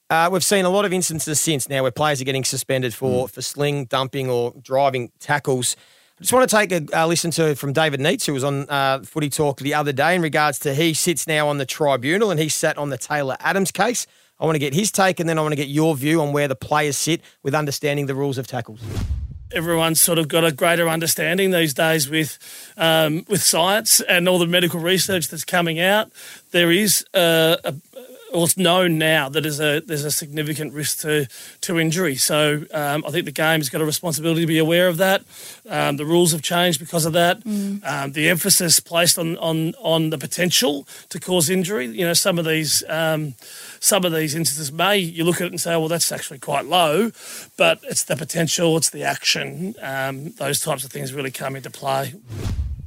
Uh, 0.09 0.29
we've 0.31 0.43
seen 0.43 0.65
a 0.65 0.69
lot 0.69 0.85
of 0.85 0.93
instances 0.93 1.39
since 1.39 1.67
now 1.67 1.81
where 1.81 1.91
players 1.91 2.21
are 2.21 2.25
getting 2.25 2.43
suspended 2.43 2.93
for, 2.93 3.27
mm. 3.27 3.31
for 3.31 3.41
sling 3.41 3.85
dumping 3.85 4.29
or 4.29 4.53
driving 4.61 5.11
tackles. 5.19 5.75
I 6.17 6.22
just 6.22 6.31
want 6.31 6.50
to 6.50 6.55
take 6.55 6.72
a, 6.72 6.86
a 6.93 7.07
listen 7.07 7.29
to 7.31 7.55
from 7.55 7.74
David 7.74 8.00
Neitz, 8.00 8.25
who 8.25 8.31
was 8.31 8.45
on 8.45 8.69
uh, 8.69 9.00
Footy 9.00 9.29
Talk 9.29 9.60
the 9.60 9.74
other 9.74 9.91
day 9.91 10.15
in 10.15 10.22
regards 10.22 10.57
to 10.60 10.74
he 10.74 10.93
sits 10.93 11.27
now 11.27 11.50
on 11.50 11.57
the 11.57 11.65
tribunal 11.65 12.31
and 12.31 12.39
he 12.39 12.48
sat 12.48 12.77
on 12.77 12.89
the 12.89 12.98
Taylor 12.98 13.36
Adams 13.41 13.69
case. 13.69 14.07
I 14.39 14.45
want 14.45 14.55
to 14.55 14.60
get 14.60 14.74
his 14.74 14.91
take 14.91 15.19
and 15.19 15.27
then 15.27 15.38
I 15.38 15.41
want 15.41 15.51
to 15.51 15.57
get 15.57 15.67
your 15.67 15.93
view 15.93 16.22
on 16.22 16.31
where 16.31 16.48
the 16.48 16.55
players 16.55 16.95
sit 16.95 17.22
with 17.43 17.53
understanding 17.53 18.05
the 18.05 18.15
rules 18.15 18.38
of 18.38 18.48
tackles. 18.48 18.79
Everyone's 19.51 20.00
sort 20.00 20.17
of 20.17 20.29
got 20.29 20.45
a 20.45 20.53
greater 20.53 20.88
understanding 20.88 21.51
these 21.51 21.74
days 21.74 22.10
with 22.10 22.39
um, 22.77 23.25
with 23.27 23.43
science 23.43 24.00
and 24.00 24.29
all 24.29 24.39
the 24.39 24.48
medical 24.48 24.79
research 24.79 25.27
that's 25.27 25.43
coming 25.43 25.81
out. 25.81 26.13
There 26.51 26.72
is 26.72 27.05
uh, 27.13 27.57
a, 27.65 27.75
well, 28.34 28.44
it's 28.44 28.58
known 28.58 28.98
now 28.98 29.29
that 29.29 29.41
there's 29.41 29.60
a 29.60 29.82
there's 29.82 30.03
a 30.03 30.12
significant 30.12 30.74
risk 30.74 31.00
to 31.00 31.27
to 31.62 31.79
injury. 31.79 32.15
So 32.15 32.65
um, 32.74 33.03
I 33.05 33.12
think 33.12 33.25
the 33.25 33.32
game's 33.32 33.70
got 33.70 33.82
a 33.82 33.86
responsibility 33.86 34.41
to 34.41 34.48
be 34.48 34.58
aware 34.58 34.88
of 34.88 34.98
that. 34.98 35.24
Um, 35.70 35.98
the 35.98 36.05
rules 36.05 36.32
have 36.32 36.41
changed 36.41 36.79
because 36.79 37.05
of 37.05 37.13
that. 37.13 37.41
Mm. 37.41 37.86
Um, 37.86 38.12
the 38.12 38.29
emphasis 38.29 38.79
placed 38.79 39.17
on, 39.17 39.38
on 39.38 39.74
on 39.79 40.10
the 40.10 40.17
potential 40.17 40.88
to 41.10 41.20
cause 41.20 41.50
injury. 41.50 41.88
You 41.88 42.05
know, 42.05 42.13
some 42.13 42.39
of 42.39 42.46
these 42.46 42.84
um, 42.89 43.36
some 43.79 44.05
of 44.05 44.13
these 44.13 44.36
instances 44.36 44.72
may 44.72 44.98
you 44.98 45.24
look 45.24 45.41
at 45.41 45.48
it 45.48 45.51
and 45.51 45.62
say, 45.62 45.75
well, 45.77 45.88
that's 45.88 46.12
actually 46.12 46.39
quite 46.39 46.65
low, 46.65 47.12
but 47.58 47.79
it's 47.84 48.03
the 48.03 48.15
potential, 48.15 48.75
it's 48.77 48.89
the 48.89 49.03
action. 49.03 49.75
Um, 49.82 50.32
those 50.32 50.60
types 50.60 50.84
of 50.84 50.91
things 50.91 51.13
really 51.13 51.32
come 51.32 51.55
into 51.55 51.70
play. 51.70 52.13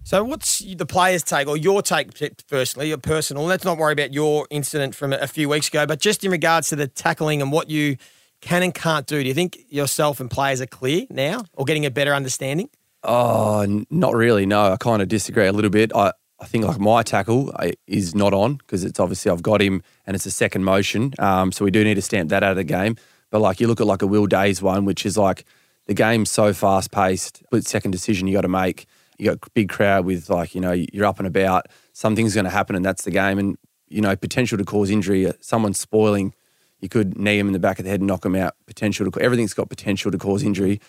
So, 0.08 0.24
what's 0.24 0.60
the 0.60 0.86
players' 0.86 1.22
take, 1.22 1.48
or 1.48 1.58
your 1.58 1.82
take, 1.82 2.12
firstly, 2.46 2.88
your 2.88 2.96
personal? 2.96 3.44
Let's 3.44 3.66
not 3.66 3.76
worry 3.76 3.92
about 3.92 4.14
your 4.14 4.46
incident 4.48 4.94
from 4.94 5.12
a 5.12 5.26
few 5.26 5.50
weeks 5.50 5.68
ago, 5.68 5.84
but 5.84 6.00
just 6.00 6.24
in 6.24 6.30
regards 6.30 6.70
to 6.70 6.76
the 6.76 6.88
tackling 6.88 7.42
and 7.42 7.52
what 7.52 7.68
you 7.68 7.98
can 8.40 8.62
and 8.62 8.72
can't 8.72 9.06
do. 9.06 9.22
Do 9.22 9.28
you 9.28 9.34
think 9.34 9.58
yourself 9.68 10.18
and 10.18 10.30
players 10.30 10.62
are 10.62 10.66
clear 10.66 11.04
now, 11.10 11.44
or 11.52 11.66
getting 11.66 11.84
a 11.84 11.90
better 11.90 12.14
understanding? 12.14 12.70
Oh, 13.02 13.84
not 13.90 14.14
really. 14.14 14.46
No, 14.46 14.72
I 14.72 14.78
kind 14.78 15.02
of 15.02 15.08
disagree 15.08 15.46
a 15.46 15.52
little 15.52 15.68
bit. 15.68 15.92
I, 15.94 16.14
I 16.40 16.46
think 16.46 16.64
like 16.64 16.78
my 16.78 17.02
tackle 17.02 17.52
uh, 17.56 17.72
is 17.86 18.14
not 18.14 18.32
on 18.32 18.54
because 18.54 18.84
it's 18.84 18.98
obviously 18.98 19.30
I've 19.30 19.42
got 19.42 19.60
him 19.60 19.82
and 20.06 20.14
it's 20.14 20.24
a 20.24 20.30
second 20.30 20.64
motion. 20.64 21.12
Um, 21.18 21.52
so 21.52 21.66
we 21.66 21.70
do 21.70 21.84
need 21.84 21.96
to 21.96 22.02
stamp 22.02 22.30
that 22.30 22.42
out 22.42 22.52
of 22.52 22.56
the 22.56 22.64
game. 22.64 22.96
But 23.28 23.40
like 23.40 23.60
you 23.60 23.68
look 23.68 23.82
at 23.82 23.86
like 23.86 24.00
a 24.00 24.06
Will 24.06 24.26
Day's 24.26 24.62
one, 24.62 24.86
which 24.86 25.04
is 25.04 25.18
like 25.18 25.44
the 25.84 25.92
game's 25.92 26.30
so 26.30 26.54
fast 26.54 26.92
paced, 26.92 27.40
split 27.44 27.66
second 27.66 27.90
decision 27.90 28.26
you 28.26 28.32
got 28.32 28.40
to 28.40 28.48
make 28.48 28.86
you 29.18 29.30
got 29.30 29.54
big 29.54 29.68
crowd 29.68 30.04
with 30.04 30.30
like 30.30 30.54
you 30.54 30.60
know 30.60 30.72
you're 30.72 31.06
up 31.06 31.18
and 31.18 31.26
about. 31.26 31.66
Something's 31.92 32.34
going 32.34 32.44
to 32.44 32.50
happen, 32.50 32.76
and 32.76 32.84
that's 32.84 33.04
the 33.04 33.10
game. 33.10 33.38
And 33.38 33.56
you 33.88 34.00
know 34.00 34.14
potential 34.16 34.58
to 34.58 34.64
cause 34.64 34.90
injury. 34.90 35.26
Uh, 35.26 35.32
someone's 35.40 35.80
spoiling. 35.80 36.34
You 36.80 36.88
could 36.88 37.18
knee 37.18 37.38
him 37.38 37.48
in 37.48 37.52
the 37.52 37.58
back 37.58 37.78
of 37.78 37.84
the 37.84 37.90
head 37.90 38.00
and 38.00 38.06
knock 38.06 38.24
him 38.24 38.36
out. 38.36 38.54
Potential 38.66 39.10
to 39.10 39.20
everything's 39.20 39.54
got 39.54 39.68
potential 39.68 40.10
to 40.12 40.18
cause 40.18 40.42
injury. 40.42 40.80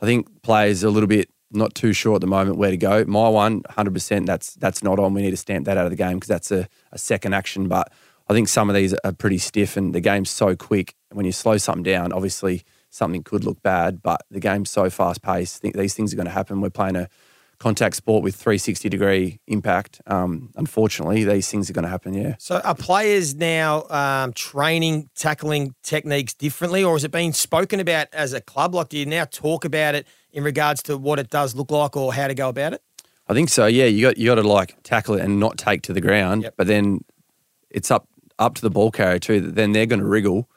I 0.00 0.06
think 0.06 0.42
players 0.42 0.82
are 0.82 0.88
a 0.88 0.90
little 0.90 1.06
bit 1.06 1.30
not 1.52 1.74
too 1.74 1.92
sure 1.92 2.16
at 2.16 2.20
the 2.20 2.26
moment 2.26 2.58
where 2.58 2.70
to 2.70 2.76
go. 2.76 3.04
My 3.04 3.28
one, 3.28 3.62
100%, 3.62 4.26
that's 4.26 4.54
that's 4.54 4.82
not 4.82 4.98
on. 4.98 5.14
We 5.14 5.22
need 5.22 5.30
to 5.30 5.36
stamp 5.36 5.66
that 5.66 5.76
out 5.76 5.84
of 5.86 5.90
the 5.90 5.96
game 5.96 6.14
because 6.14 6.28
that's 6.28 6.50
a, 6.50 6.68
a 6.92 6.98
second 6.98 7.34
action. 7.34 7.68
But 7.68 7.92
I 8.28 8.32
think 8.32 8.48
some 8.48 8.68
of 8.68 8.74
these 8.74 8.94
are 9.04 9.12
pretty 9.12 9.38
stiff 9.38 9.76
and 9.76 9.94
the 9.94 10.00
game's 10.00 10.30
so 10.30 10.56
quick. 10.56 10.94
When 11.12 11.24
you 11.24 11.32
slow 11.32 11.56
something 11.58 11.84
down, 11.84 12.12
obviously 12.12 12.64
something 12.90 13.22
could 13.22 13.44
look 13.44 13.62
bad, 13.62 14.02
but 14.02 14.22
the 14.30 14.40
game's 14.40 14.70
so 14.70 14.90
fast 14.90 15.22
paced. 15.22 15.62
These 15.62 15.94
things 15.94 16.12
are 16.12 16.16
going 16.16 16.26
to 16.26 16.32
happen. 16.32 16.60
We're 16.60 16.70
playing 16.70 16.96
a 16.96 17.08
contact 17.58 17.96
sport 17.96 18.22
with 18.22 18.34
360 18.36 18.88
degree 18.88 19.40
impact. 19.46 20.00
Um, 20.06 20.50
unfortunately, 20.56 21.24
these 21.24 21.50
things 21.50 21.70
are 21.70 21.72
going 21.72 21.84
to 21.84 21.88
happen. 21.88 22.12
Yeah. 22.14 22.34
So 22.38 22.60
are 22.60 22.74
players 22.74 23.34
now 23.34 23.84
um, 23.88 24.32
training 24.32 25.08
tackling 25.14 25.74
techniques 25.82 26.34
differently, 26.34 26.84
or 26.84 26.94
has 26.94 27.04
it 27.04 27.10
been 27.12 27.32
spoken 27.32 27.80
about 27.80 28.08
as 28.12 28.32
a 28.32 28.40
club? 28.40 28.74
Like, 28.74 28.90
do 28.90 28.98
you 28.98 29.06
now 29.06 29.24
talk 29.24 29.64
about 29.64 29.94
it 29.94 30.06
in 30.32 30.44
regards 30.44 30.82
to 30.84 30.98
what 30.98 31.18
it 31.18 31.30
does 31.30 31.54
look 31.54 31.70
like 31.70 31.96
or 31.96 32.12
how 32.12 32.28
to 32.28 32.34
go 32.34 32.48
about 32.48 32.72
it? 32.74 32.82
I 33.28 33.34
think 33.34 33.48
so. 33.48 33.66
Yeah, 33.66 33.86
you 33.86 34.02
got 34.06 34.18
you 34.18 34.26
got 34.26 34.36
to 34.36 34.42
like 34.46 34.76
tackle 34.82 35.14
it 35.16 35.22
and 35.22 35.40
not 35.40 35.58
take 35.58 35.82
to 35.82 35.92
the 35.92 36.00
ground, 36.00 36.42
Yep. 36.42 36.54
but 36.56 36.66
then 36.66 37.00
it's 37.70 37.90
up 37.90 38.06
up 38.38 38.54
to 38.56 38.62
the 38.62 38.70
ball 38.70 38.90
carrier 38.90 39.18
too. 39.18 39.40
Then 39.40 39.72
they're 39.72 39.86
going 39.86 40.00
to 40.00 40.06
wriggle 40.06 40.48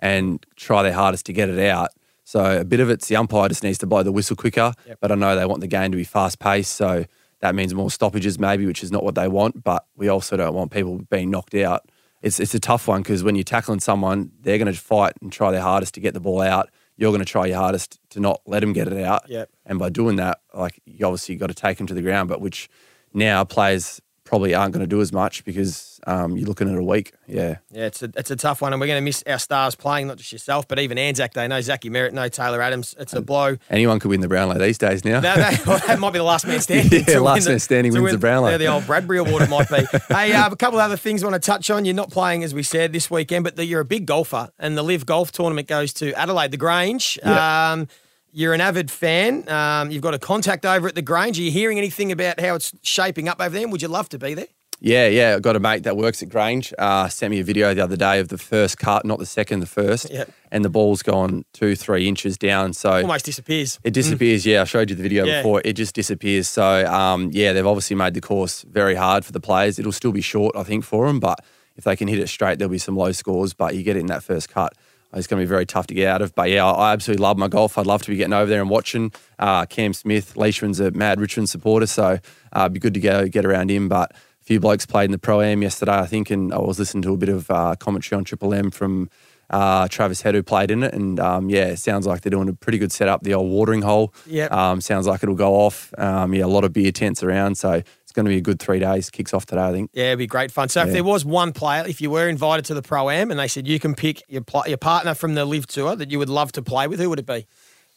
and 0.00 0.44
try 0.56 0.82
their 0.82 0.92
hardest 0.92 1.26
to 1.26 1.32
get 1.32 1.48
it 1.48 1.58
out. 1.58 1.90
So 2.28 2.60
a 2.60 2.64
bit 2.64 2.78
of 2.80 2.90
it's 2.90 3.08
the 3.08 3.16
umpire 3.16 3.48
just 3.48 3.62
needs 3.62 3.78
to 3.78 3.86
blow 3.86 4.02
the 4.02 4.12
whistle 4.12 4.36
quicker. 4.36 4.74
Yep. 4.86 4.98
But 5.00 5.12
I 5.12 5.14
know 5.14 5.34
they 5.34 5.46
want 5.46 5.62
the 5.62 5.66
game 5.66 5.90
to 5.92 5.96
be 5.96 6.04
fast 6.04 6.38
paced, 6.38 6.72
so 6.72 7.06
that 7.40 7.54
means 7.54 7.72
more 7.72 7.90
stoppages 7.90 8.38
maybe, 8.38 8.66
which 8.66 8.82
is 8.82 8.92
not 8.92 9.02
what 9.02 9.14
they 9.14 9.28
want. 9.28 9.64
But 9.64 9.86
we 9.96 10.08
also 10.08 10.36
don't 10.36 10.52
want 10.52 10.70
people 10.70 10.98
being 11.08 11.30
knocked 11.30 11.54
out. 11.54 11.88
It's 12.20 12.38
it's 12.38 12.54
a 12.54 12.60
tough 12.60 12.86
one 12.86 13.00
because 13.00 13.24
when 13.24 13.34
you're 13.34 13.44
tackling 13.44 13.80
someone, 13.80 14.30
they're 14.42 14.58
going 14.58 14.70
to 14.70 14.78
fight 14.78 15.14
and 15.22 15.32
try 15.32 15.50
their 15.50 15.62
hardest 15.62 15.94
to 15.94 16.00
get 16.00 16.12
the 16.12 16.20
ball 16.20 16.42
out. 16.42 16.68
You're 16.98 17.12
going 17.12 17.24
to 17.24 17.32
try 17.32 17.46
your 17.46 17.56
hardest 17.56 17.98
to 18.10 18.20
not 18.20 18.42
let 18.44 18.60
them 18.60 18.74
get 18.74 18.88
it 18.88 19.02
out. 19.02 19.22
Yep. 19.26 19.48
And 19.64 19.78
by 19.78 19.88
doing 19.88 20.16
that, 20.16 20.42
like 20.52 20.82
you 20.84 21.06
obviously 21.06 21.36
got 21.36 21.46
to 21.46 21.54
take 21.54 21.78
them 21.78 21.86
to 21.86 21.94
the 21.94 22.02
ground, 22.02 22.28
but 22.28 22.42
which 22.42 22.68
now 23.14 23.42
players 23.44 24.02
probably 24.28 24.54
aren't 24.54 24.74
going 24.74 24.82
to 24.82 24.86
do 24.86 25.00
as 25.00 25.10
much 25.10 25.42
because 25.44 25.98
um, 26.06 26.36
you're 26.36 26.46
looking 26.46 26.68
at 26.68 26.78
a 26.78 26.82
week. 26.82 27.14
Yeah. 27.26 27.56
Yeah, 27.70 27.86
it's 27.86 28.02
a, 28.02 28.12
it's 28.14 28.30
a 28.30 28.36
tough 28.36 28.60
one, 28.60 28.74
and 28.74 28.80
we're 28.80 28.86
going 28.86 29.00
to 29.00 29.04
miss 29.04 29.24
our 29.26 29.38
stars 29.38 29.74
playing, 29.74 30.06
not 30.06 30.18
just 30.18 30.32
yourself, 30.32 30.68
but 30.68 30.78
even 30.78 30.98
Anzac 30.98 31.32
Day. 31.32 31.48
No 31.48 31.62
Zachy 31.62 31.88
Merrett, 31.88 32.12
no 32.12 32.28
Taylor 32.28 32.60
Adams. 32.60 32.94
It's 32.98 33.14
a 33.14 33.22
blow. 33.22 33.56
Anyone 33.70 34.00
could 34.00 34.10
win 34.10 34.20
the 34.20 34.28
Brownlow 34.28 34.58
these 34.58 34.78
days 34.78 35.04
now. 35.04 35.20
Well, 35.68 35.78
that 35.86 35.98
might 35.98 36.12
be 36.12 36.18
the 36.18 36.24
last 36.24 36.46
man 36.46 36.60
standing. 36.60 37.04
Yeah, 37.08 37.20
last 37.20 37.46
win 37.46 37.54
man 37.54 37.58
standing 37.60 37.92
wins 37.92 38.12
the 38.12 38.18
Brownlow. 38.18 38.50
Yeah, 38.50 38.56
the 38.58 38.66
old 38.66 38.86
Bradbury 38.86 39.18
Award 39.18 39.42
it 39.42 39.50
might 39.50 39.68
be. 39.68 39.86
hey, 40.08 40.32
uh, 40.32 40.50
a 40.50 40.56
couple 40.56 40.78
of 40.78 40.84
other 40.84 40.96
things 40.96 41.22
I 41.22 41.28
want 41.28 41.42
to 41.42 41.46
touch 41.46 41.70
on. 41.70 41.84
You're 41.84 41.94
not 41.94 42.10
playing, 42.10 42.44
as 42.44 42.54
we 42.54 42.62
said, 42.62 42.92
this 42.92 43.10
weekend, 43.10 43.44
but 43.44 43.56
the, 43.56 43.64
you're 43.64 43.80
a 43.80 43.84
big 43.84 44.06
golfer, 44.06 44.50
and 44.58 44.76
the 44.76 44.82
LIV 44.82 45.06
Golf 45.06 45.32
Tournament 45.32 45.68
goes 45.68 45.92
to 45.94 46.12
Adelaide, 46.18 46.50
the 46.50 46.56
Grange. 46.56 47.18
Yeah. 47.22 47.72
Um, 47.72 47.88
you're 48.32 48.54
an 48.54 48.60
avid 48.60 48.90
fan. 48.90 49.48
Um, 49.48 49.90
you've 49.90 50.02
got 50.02 50.14
a 50.14 50.18
contact 50.18 50.64
over 50.66 50.88
at 50.88 50.94
the 50.94 51.02
Grange. 51.02 51.38
Are 51.38 51.42
you 51.42 51.50
hearing 51.50 51.78
anything 51.78 52.12
about 52.12 52.40
how 52.40 52.54
it's 52.54 52.72
shaping 52.82 53.28
up 53.28 53.40
over 53.40 53.56
there? 53.56 53.68
Would 53.68 53.82
you 53.82 53.88
love 53.88 54.08
to 54.10 54.18
be 54.18 54.34
there? 54.34 54.46
Yeah, 54.80 55.08
yeah. 55.08 55.34
I've 55.34 55.42
got 55.42 55.56
a 55.56 55.60
mate 55.60 55.82
that 55.82 55.96
works 55.96 56.22
at 56.22 56.28
Grange. 56.28 56.72
Uh, 56.78 57.08
sent 57.08 57.32
me 57.32 57.40
a 57.40 57.44
video 57.44 57.74
the 57.74 57.82
other 57.82 57.96
day 57.96 58.20
of 58.20 58.28
the 58.28 58.38
first 58.38 58.78
cut, 58.78 59.04
not 59.04 59.18
the 59.18 59.26
second, 59.26 59.58
the 59.58 59.66
first. 59.66 60.08
Yep. 60.08 60.30
And 60.52 60.64
the 60.64 60.68
ball's 60.70 61.02
gone 61.02 61.44
two, 61.52 61.74
three 61.74 62.06
inches 62.06 62.38
down. 62.38 62.74
So 62.74 62.92
Almost 63.00 63.24
disappears. 63.24 63.80
it 63.82 63.92
disappears. 63.92 64.46
Yeah, 64.46 64.60
I 64.60 64.64
showed 64.64 64.88
you 64.90 64.94
the 64.94 65.02
video 65.02 65.24
Yeah. 65.24 65.40
before. 65.40 65.62
It 65.64 65.72
just 65.72 65.96
disappears. 65.96 66.46
So 66.46 66.86
um, 66.86 67.30
yeah, 67.32 67.52
they've 67.52 67.66
obviously 67.66 67.96
made 67.96 68.14
the 68.14 68.20
course 68.20 68.62
very 68.62 68.94
hard 68.94 69.24
for 69.24 69.32
the 69.32 69.40
players. 69.40 69.80
It'll 69.80 69.90
still 69.90 70.12
be 70.12 70.20
short, 70.20 70.54
I 70.54 70.62
think, 70.62 70.84
for 70.84 71.08
them. 71.08 71.18
But 71.18 71.40
if 71.76 71.82
they 71.82 71.96
can 71.96 72.06
hit 72.06 72.20
it 72.20 72.28
straight, 72.28 72.60
there'll 72.60 72.70
be 72.70 72.78
some 72.78 72.96
low 72.96 73.10
scores. 73.10 73.54
But 73.54 73.74
you 73.74 73.82
get 73.82 73.96
it 73.96 74.00
in 74.00 74.06
that 74.06 74.22
first 74.22 74.48
cut. 74.48 74.74
It's 75.14 75.26
going 75.26 75.40
to 75.40 75.46
be 75.46 75.48
very 75.48 75.64
tough 75.64 75.86
to 75.86 75.94
get 75.94 76.08
out 76.08 76.22
of. 76.22 76.34
But 76.34 76.50
yeah, 76.50 76.66
I 76.66 76.92
absolutely 76.92 77.22
love 77.22 77.38
my 77.38 77.48
golf. 77.48 77.78
I'd 77.78 77.86
love 77.86 78.02
to 78.02 78.10
be 78.10 78.16
getting 78.16 78.34
over 78.34 78.48
there 78.50 78.60
and 78.60 78.68
watching. 78.68 79.12
Uh, 79.38 79.64
Cam 79.64 79.92
Smith, 79.94 80.36
Leishman's 80.36 80.80
a 80.80 80.90
mad 80.90 81.20
Richmond 81.20 81.48
supporter, 81.48 81.86
so 81.86 82.18
uh, 82.52 82.60
it'd 82.60 82.74
be 82.74 82.80
good 82.80 82.94
to 82.94 83.00
go 83.00 83.26
get 83.26 83.46
around 83.46 83.70
him. 83.70 83.88
But 83.88 84.12
a 84.12 84.44
few 84.44 84.60
blokes 84.60 84.84
played 84.84 85.06
in 85.06 85.12
the 85.12 85.18
Pro 85.18 85.40
Am 85.40 85.62
yesterday, 85.62 85.98
I 85.98 86.06
think, 86.06 86.30
and 86.30 86.52
I 86.52 86.58
was 86.58 86.78
listening 86.78 87.02
to 87.02 87.14
a 87.14 87.16
bit 87.16 87.30
of 87.30 87.50
uh, 87.50 87.74
commentary 87.76 88.18
on 88.18 88.24
Triple 88.24 88.52
M 88.52 88.70
from 88.70 89.08
uh, 89.50 89.88
Travis 89.88 90.22
Head, 90.22 90.34
who 90.34 90.42
played 90.42 90.70
in 90.70 90.82
it. 90.82 90.92
And 90.92 91.18
um, 91.18 91.48
yeah, 91.48 91.66
it 91.66 91.78
sounds 91.78 92.06
like 92.06 92.20
they're 92.20 92.30
doing 92.30 92.48
a 92.48 92.52
pretty 92.52 92.78
good 92.78 92.92
setup. 92.92 93.22
The 93.22 93.34
old 93.34 93.50
watering 93.50 93.82
hole. 93.82 94.12
Yep. 94.26 94.52
Um, 94.52 94.80
sounds 94.80 95.06
like 95.06 95.22
it'll 95.22 95.34
go 95.34 95.54
off. 95.54 95.92
Um, 95.96 96.34
yeah, 96.34 96.44
a 96.44 96.46
lot 96.46 96.64
of 96.64 96.72
beer 96.72 96.92
tents 96.92 97.22
around. 97.22 97.56
So 97.56 97.82
going 98.18 98.24
to 98.26 98.30
be 98.30 98.38
a 98.38 98.40
good 98.42 98.58
three 98.58 98.80
days. 98.80 99.10
Kicks 99.10 99.32
off 99.32 99.46
today, 99.46 99.62
I 99.62 99.72
think. 99.72 99.90
Yeah, 99.94 100.06
it'd 100.08 100.18
be 100.18 100.26
great 100.26 100.50
fun. 100.50 100.68
So 100.68 100.82
if 100.82 100.92
there 100.92 101.04
was 101.04 101.24
one 101.24 101.52
player, 101.52 101.84
if 101.86 102.00
you 102.00 102.10
were 102.10 102.28
invited 102.28 102.64
to 102.66 102.74
the 102.74 102.82
Pro 102.82 103.08
Am 103.10 103.30
and 103.30 103.38
they 103.38 103.46
said 103.48 103.66
you 103.68 103.78
can 103.78 103.94
pick 103.94 104.22
your, 104.28 104.42
pl- 104.42 104.64
your 104.66 104.76
partner 104.76 105.14
from 105.14 105.34
the 105.34 105.44
LIV 105.44 105.66
Tour 105.68 105.94
that 105.96 106.10
you 106.10 106.18
would 106.18 106.28
love 106.28 106.50
to 106.52 106.62
play 106.62 106.88
with, 106.88 106.98
who 106.98 107.08
would 107.10 107.18
it 107.20 107.26
be? 107.26 107.46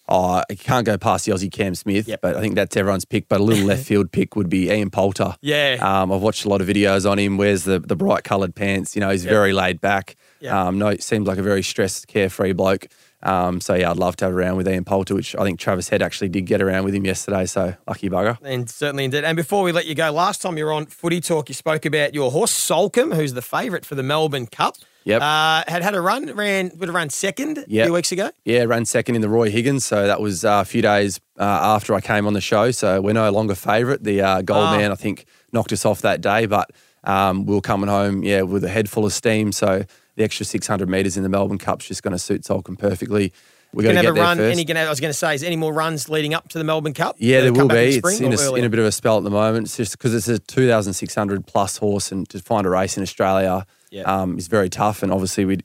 Oh, 0.08 0.44
I 0.50 0.56
can't 0.56 0.86
go 0.86 0.98
past 0.98 1.26
the 1.26 1.32
Aussie 1.32 1.52
Cam 1.52 1.74
Smith, 1.74 2.08
Yep. 2.08 2.22
but 2.22 2.36
I 2.36 2.42
think 2.42 2.56
that's 2.56 2.76
everyone's 2.76 3.06
pick. 3.06 3.30
But 3.30 3.40
a 3.40 3.44
little 3.44 3.66
left 3.66 3.86
field 3.88 4.12
pick 4.12 4.36
would 4.36 4.50
be 4.50 4.70
Ian 4.70 4.90
Poulter. 4.90 5.36
Yeah. 5.42 5.78
Um, 5.80 6.12
I've 6.12 6.22
watched 6.22 6.44
a 6.44 6.50
lot 6.50 6.60
of 6.60 6.68
videos 6.68 7.10
on 7.10 7.18
him. 7.18 7.38
Wears 7.38 7.64
the, 7.64 7.80
the 7.80 7.96
bright 7.96 8.24
coloured 8.24 8.54
pants. 8.54 8.96
You 8.96 9.00
know, 9.00 9.10
he's 9.10 9.24
very 9.26 9.54
laid 9.54 9.80
back. 9.80 10.16
Yep. 10.42 10.54
Um, 10.54 10.78
no, 10.80 10.96
seems 10.98 11.28
like 11.28 11.38
a 11.38 11.44
very 11.44 11.64
stressed, 11.64 12.08
carefree 12.08 12.54
bloke. 12.54 12.88
Um, 13.24 13.62
so 13.62 13.76
yeah, 13.76 13.92
I'd 13.92 13.98
love 13.98 14.16
to 14.18 14.26
have 14.26 14.34
around 14.34 14.58
with 14.58 14.68
Ian 14.68 14.84
Poulter, 14.84 15.14
which 15.16 15.36
I 15.36 15.44
think 15.44 15.60
Travis 15.60 15.90
Head 15.90 16.02
actually 16.02 16.30
did 16.30 16.46
get 16.46 16.62
around 16.62 16.84
with 16.86 16.94
him 16.96 17.06
yesterday. 17.06 17.46
So 17.46 17.76
lucky 17.88 18.10
bugger. 18.10 18.38
And 18.44 18.70
certainly 18.70 19.06
indeed. 19.06 19.24
And 19.24 19.36
before 19.36 19.64
we 19.64 19.72
let 19.72 19.86
you 19.86 19.96
go, 19.96 20.12
last 20.12 20.42
time 20.42 20.58
you 20.58 20.66
were 20.66 20.74
on 20.74 20.88
Footy 20.88 21.22
Talk, 21.22 21.50
you 21.50 21.56
spoke 21.56 21.86
about 21.86 22.14
your 22.14 22.32
horse 22.32 22.52
Soulcombe, 22.52 23.16
who's 23.16 23.34
the 23.34 23.42
favourite 23.42 23.86
for 23.86 23.96
the 23.96 24.04
Melbourne 24.04 24.48
Cup. 24.48 24.76
Yep. 25.04 25.22
Uh, 25.22 25.64
had 25.68 25.82
had 25.82 25.96
a 25.96 26.02
run, 26.02 26.32
ran 26.36 26.72
would 26.78 26.88
have 26.88 26.94
run 26.96 27.10
second 27.10 27.58
a 27.58 27.66
few 27.66 27.92
weeks 27.92 28.12
ago. 28.12 28.30
Yeah, 28.46 28.66
ran 28.66 28.86
second 28.86 29.16
in 29.16 29.22
the 29.22 29.30
Roy 29.30 29.50
Higgins. 29.50 29.84
So 29.84 30.06
that 30.06 30.22
was 30.22 30.46
uh, 30.46 30.60
a 30.62 30.66
few 30.66 30.84
days 30.84 31.20
uh, 31.40 31.44
after 31.44 31.96
I 31.96 32.02
came 32.02 32.28
on 32.28 32.34
the 32.34 32.42
show. 32.42 32.70
So 32.70 33.02
we're 33.02 33.14
no 33.14 33.32
longer 33.32 33.56
favourite. 33.56 34.04
The 34.04 34.22
uh, 34.22 34.42
gold 34.44 34.66
Ah. 34.68 34.78
man, 34.78 34.92
I 34.92 34.96
think, 34.96 35.26
knocked 35.52 35.72
us 35.74 35.86
off 35.86 36.02
that 36.02 36.22
day. 36.22 36.46
But 36.46 36.70
um, 37.04 37.48
we 37.48 37.56
were 37.56 37.62
coming 37.62 37.90
home, 37.90 38.22
yeah, 38.24 38.42
with 38.44 38.64
a 38.64 38.70
head 38.70 38.90
full 38.92 39.06
of 39.06 39.12
steam. 39.12 39.52
So 39.52 39.86
the 40.22 40.26
extra 40.26 40.46
600 40.46 40.88
metres 40.88 41.18
in 41.18 41.24
the 41.24 41.30
Melbourne 41.30 41.58
Cup's 41.58 41.88
just 41.88 42.04
going 42.04 42.12
to 42.12 42.20
suit 42.20 42.44
Soulcombe 42.44 42.78
perfectly. 42.78 43.34
We 43.74 43.84
got 43.84 43.94
Can 43.94 44.04
to 44.04 44.08
have 44.10 44.18
a 44.18 44.22
run. 44.22 44.38
first. 44.38 44.52
Any, 44.54 44.66
gonna- 44.66 44.82
I 44.82 44.90
was 44.90 45.00
going 45.00 45.10
to 45.14 45.18
say, 45.18 45.34
is 45.34 45.44
any 45.44 45.56
more 45.56 45.74
runs 45.74 46.10
leading 46.10 46.34
up 46.34 46.50
to 46.50 46.58
the 46.58 46.64
Melbourne 46.64 46.94
Cup? 46.94 47.16
Yeah, 47.20 47.42
there 47.42 47.54
will 47.54 47.68
be. 47.70 47.96
in 47.98 48.02
It's 48.04 48.20
in 48.20 48.34
a, 48.34 48.54
in 48.56 48.64
a 48.66 48.70
bit 48.70 48.80
of 48.80 48.86
a 48.86 48.92
spell 48.92 49.18
at 49.18 49.24
the 49.24 49.30
moment. 49.32 49.66
It's 49.68 49.78
just 49.78 49.94
because 49.98 50.14
it's 50.14 50.28
a 50.28 50.40
2,600 50.40 51.48
plus 51.48 51.78
horse, 51.78 52.12
and 52.12 52.28
to 52.30 52.40
find 52.40 52.68
a 52.68 52.70
race 52.70 52.98
in 52.98 53.04
Australia 53.04 53.66
Yeah. 53.90 54.04
um, 54.04 54.38
is 54.38 54.48
very 54.48 54.70
tough. 54.70 55.04
And 55.04 55.12
obviously, 55.12 55.46
we 55.46 55.60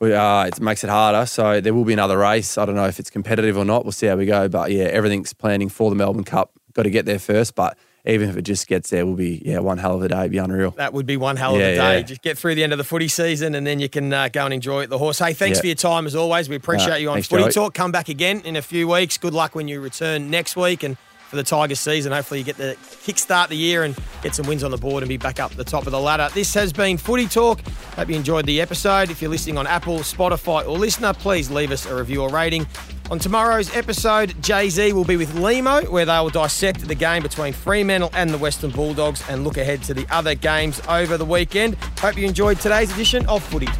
we 0.00 0.12
uh, 0.12 0.44
it 0.46 0.60
makes 0.60 0.82
it 0.84 0.90
harder. 0.90 1.24
So 1.24 1.60
there 1.60 1.72
will 1.72 1.84
be 1.84 1.92
another 1.92 2.18
race. 2.18 2.58
I 2.58 2.66
don't 2.66 2.74
know 2.74 2.86
if 2.86 2.98
it's 2.98 3.10
competitive 3.10 3.56
or 3.56 3.64
not. 3.64 3.84
We'll 3.84 3.92
see 3.92 4.08
how 4.08 4.16
we 4.16 4.26
go. 4.26 4.48
But 4.48 4.72
yeah, 4.72 4.84
everything's 4.84 5.32
planning 5.32 5.68
for 5.68 5.88
the 5.88 5.96
Melbourne 5.96 6.24
Cup. 6.24 6.50
Got 6.74 6.82
to 6.82 6.90
get 6.90 7.06
there 7.06 7.18
first. 7.20 7.54
But 7.54 7.78
even 8.06 8.28
if 8.30 8.36
it 8.36 8.42
just 8.42 8.66
gets 8.68 8.90
there, 8.90 9.04
will 9.04 9.14
be 9.14 9.42
yeah 9.44 9.58
one 9.58 9.78
hell 9.78 9.96
of 9.96 10.02
a 10.02 10.08
day. 10.08 10.18
It'd 10.20 10.30
be 10.32 10.38
unreal. 10.38 10.70
That 10.72 10.92
would 10.92 11.06
be 11.06 11.16
one 11.16 11.36
hell 11.36 11.54
of 11.54 11.60
Yeah, 11.60 11.66
a 11.68 11.74
day. 11.76 11.96
yeah. 11.98 12.02
Just 12.02 12.22
get 12.22 12.38
through 12.38 12.54
the 12.54 12.62
end 12.64 12.72
of 12.72 12.78
the 12.78 12.84
footy 12.84 13.08
season 13.08 13.54
and 13.54 13.66
then 13.66 13.80
you 13.80 13.88
can 13.88 14.12
uh, 14.12 14.28
go 14.28 14.44
and 14.44 14.54
enjoy 14.54 14.86
the 14.86 14.98
horse. 14.98 15.18
Hey, 15.18 15.32
thanks 15.32 15.58
Yeah. 15.58 15.62
for 15.62 15.66
your 15.68 15.76
time 15.76 16.06
as 16.06 16.14
always. 16.14 16.48
We 16.48 16.56
appreciate 16.56 16.92
Uh, 16.92 16.96
you 16.96 17.10
on 17.10 17.22
Footy 17.22 17.42
Joey. 17.44 17.52
Talk. 17.52 17.74
Come 17.74 17.92
back 17.92 18.08
again 18.08 18.42
in 18.44 18.56
a 18.56 18.62
few 18.62 18.88
weeks. 18.88 19.18
Good 19.18 19.34
luck 19.34 19.54
when 19.54 19.68
you 19.68 19.80
return 19.80 20.30
next 20.30 20.56
week 20.56 20.82
and 20.82 20.96
for 21.28 21.34
the 21.34 21.42
Tigers 21.42 21.80
season. 21.80 22.12
Hopefully 22.12 22.38
you 22.38 22.44
get 22.44 22.56
the 22.56 22.76
kickstart 23.04 23.48
the 23.48 23.56
year 23.56 23.82
and 23.82 23.96
get 24.22 24.32
some 24.32 24.46
wins 24.46 24.62
on 24.62 24.70
the 24.70 24.76
board 24.78 25.02
and 25.02 25.08
be 25.08 25.16
back 25.16 25.40
up 25.40 25.50
the 25.56 25.64
top 25.64 25.84
of 25.86 25.90
the 25.90 25.98
ladder. 26.00 26.28
This 26.32 26.54
has 26.54 26.72
been 26.72 26.96
Footy 26.98 27.26
Talk. 27.26 27.60
Hope 27.96 28.08
you 28.08 28.14
enjoyed 28.14 28.46
the 28.46 28.60
episode. 28.60 29.10
If 29.10 29.20
you're 29.20 29.30
listening 29.32 29.58
on 29.58 29.66
Apple, 29.66 29.98
Spotify 29.98 30.60
or 30.68 30.78
LiSTNR, 30.78 31.18
please 31.18 31.50
leave 31.50 31.72
us 31.72 31.84
a 31.84 31.94
review 31.96 32.22
or 32.22 32.28
rating. 32.30 32.64
On 33.08 33.20
tomorrow's 33.20 33.74
episode, 33.76 34.34
Jay 34.42 34.68
Z 34.68 34.92
will 34.92 35.04
be 35.04 35.16
with 35.16 35.32
Limo, 35.36 35.82
where 35.82 36.04
they 36.04 36.18
will 36.18 36.28
dissect 36.28 36.86
the 36.88 36.94
game 36.94 37.22
between 37.22 37.52
Fremantle 37.52 38.10
and 38.12 38.30
the 38.30 38.38
Western 38.38 38.70
Bulldogs 38.72 39.22
and 39.28 39.44
look 39.44 39.56
ahead 39.56 39.82
to 39.84 39.94
the 39.94 40.06
other 40.10 40.34
games 40.34 40.80
over 40.88 41.16
the 41.16 41.24
weekend. 41.24 41.76
Hope 42.00 42.16
you 42.16 42.26
enjoyed 42.26 42.58
today's 42.58 42.92
edition 42.92 43.24
of 43.26 43.44
Footy 43.44 43.66
Talk. 43.66 43.76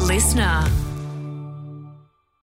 LiSTNR. 0.00 0.83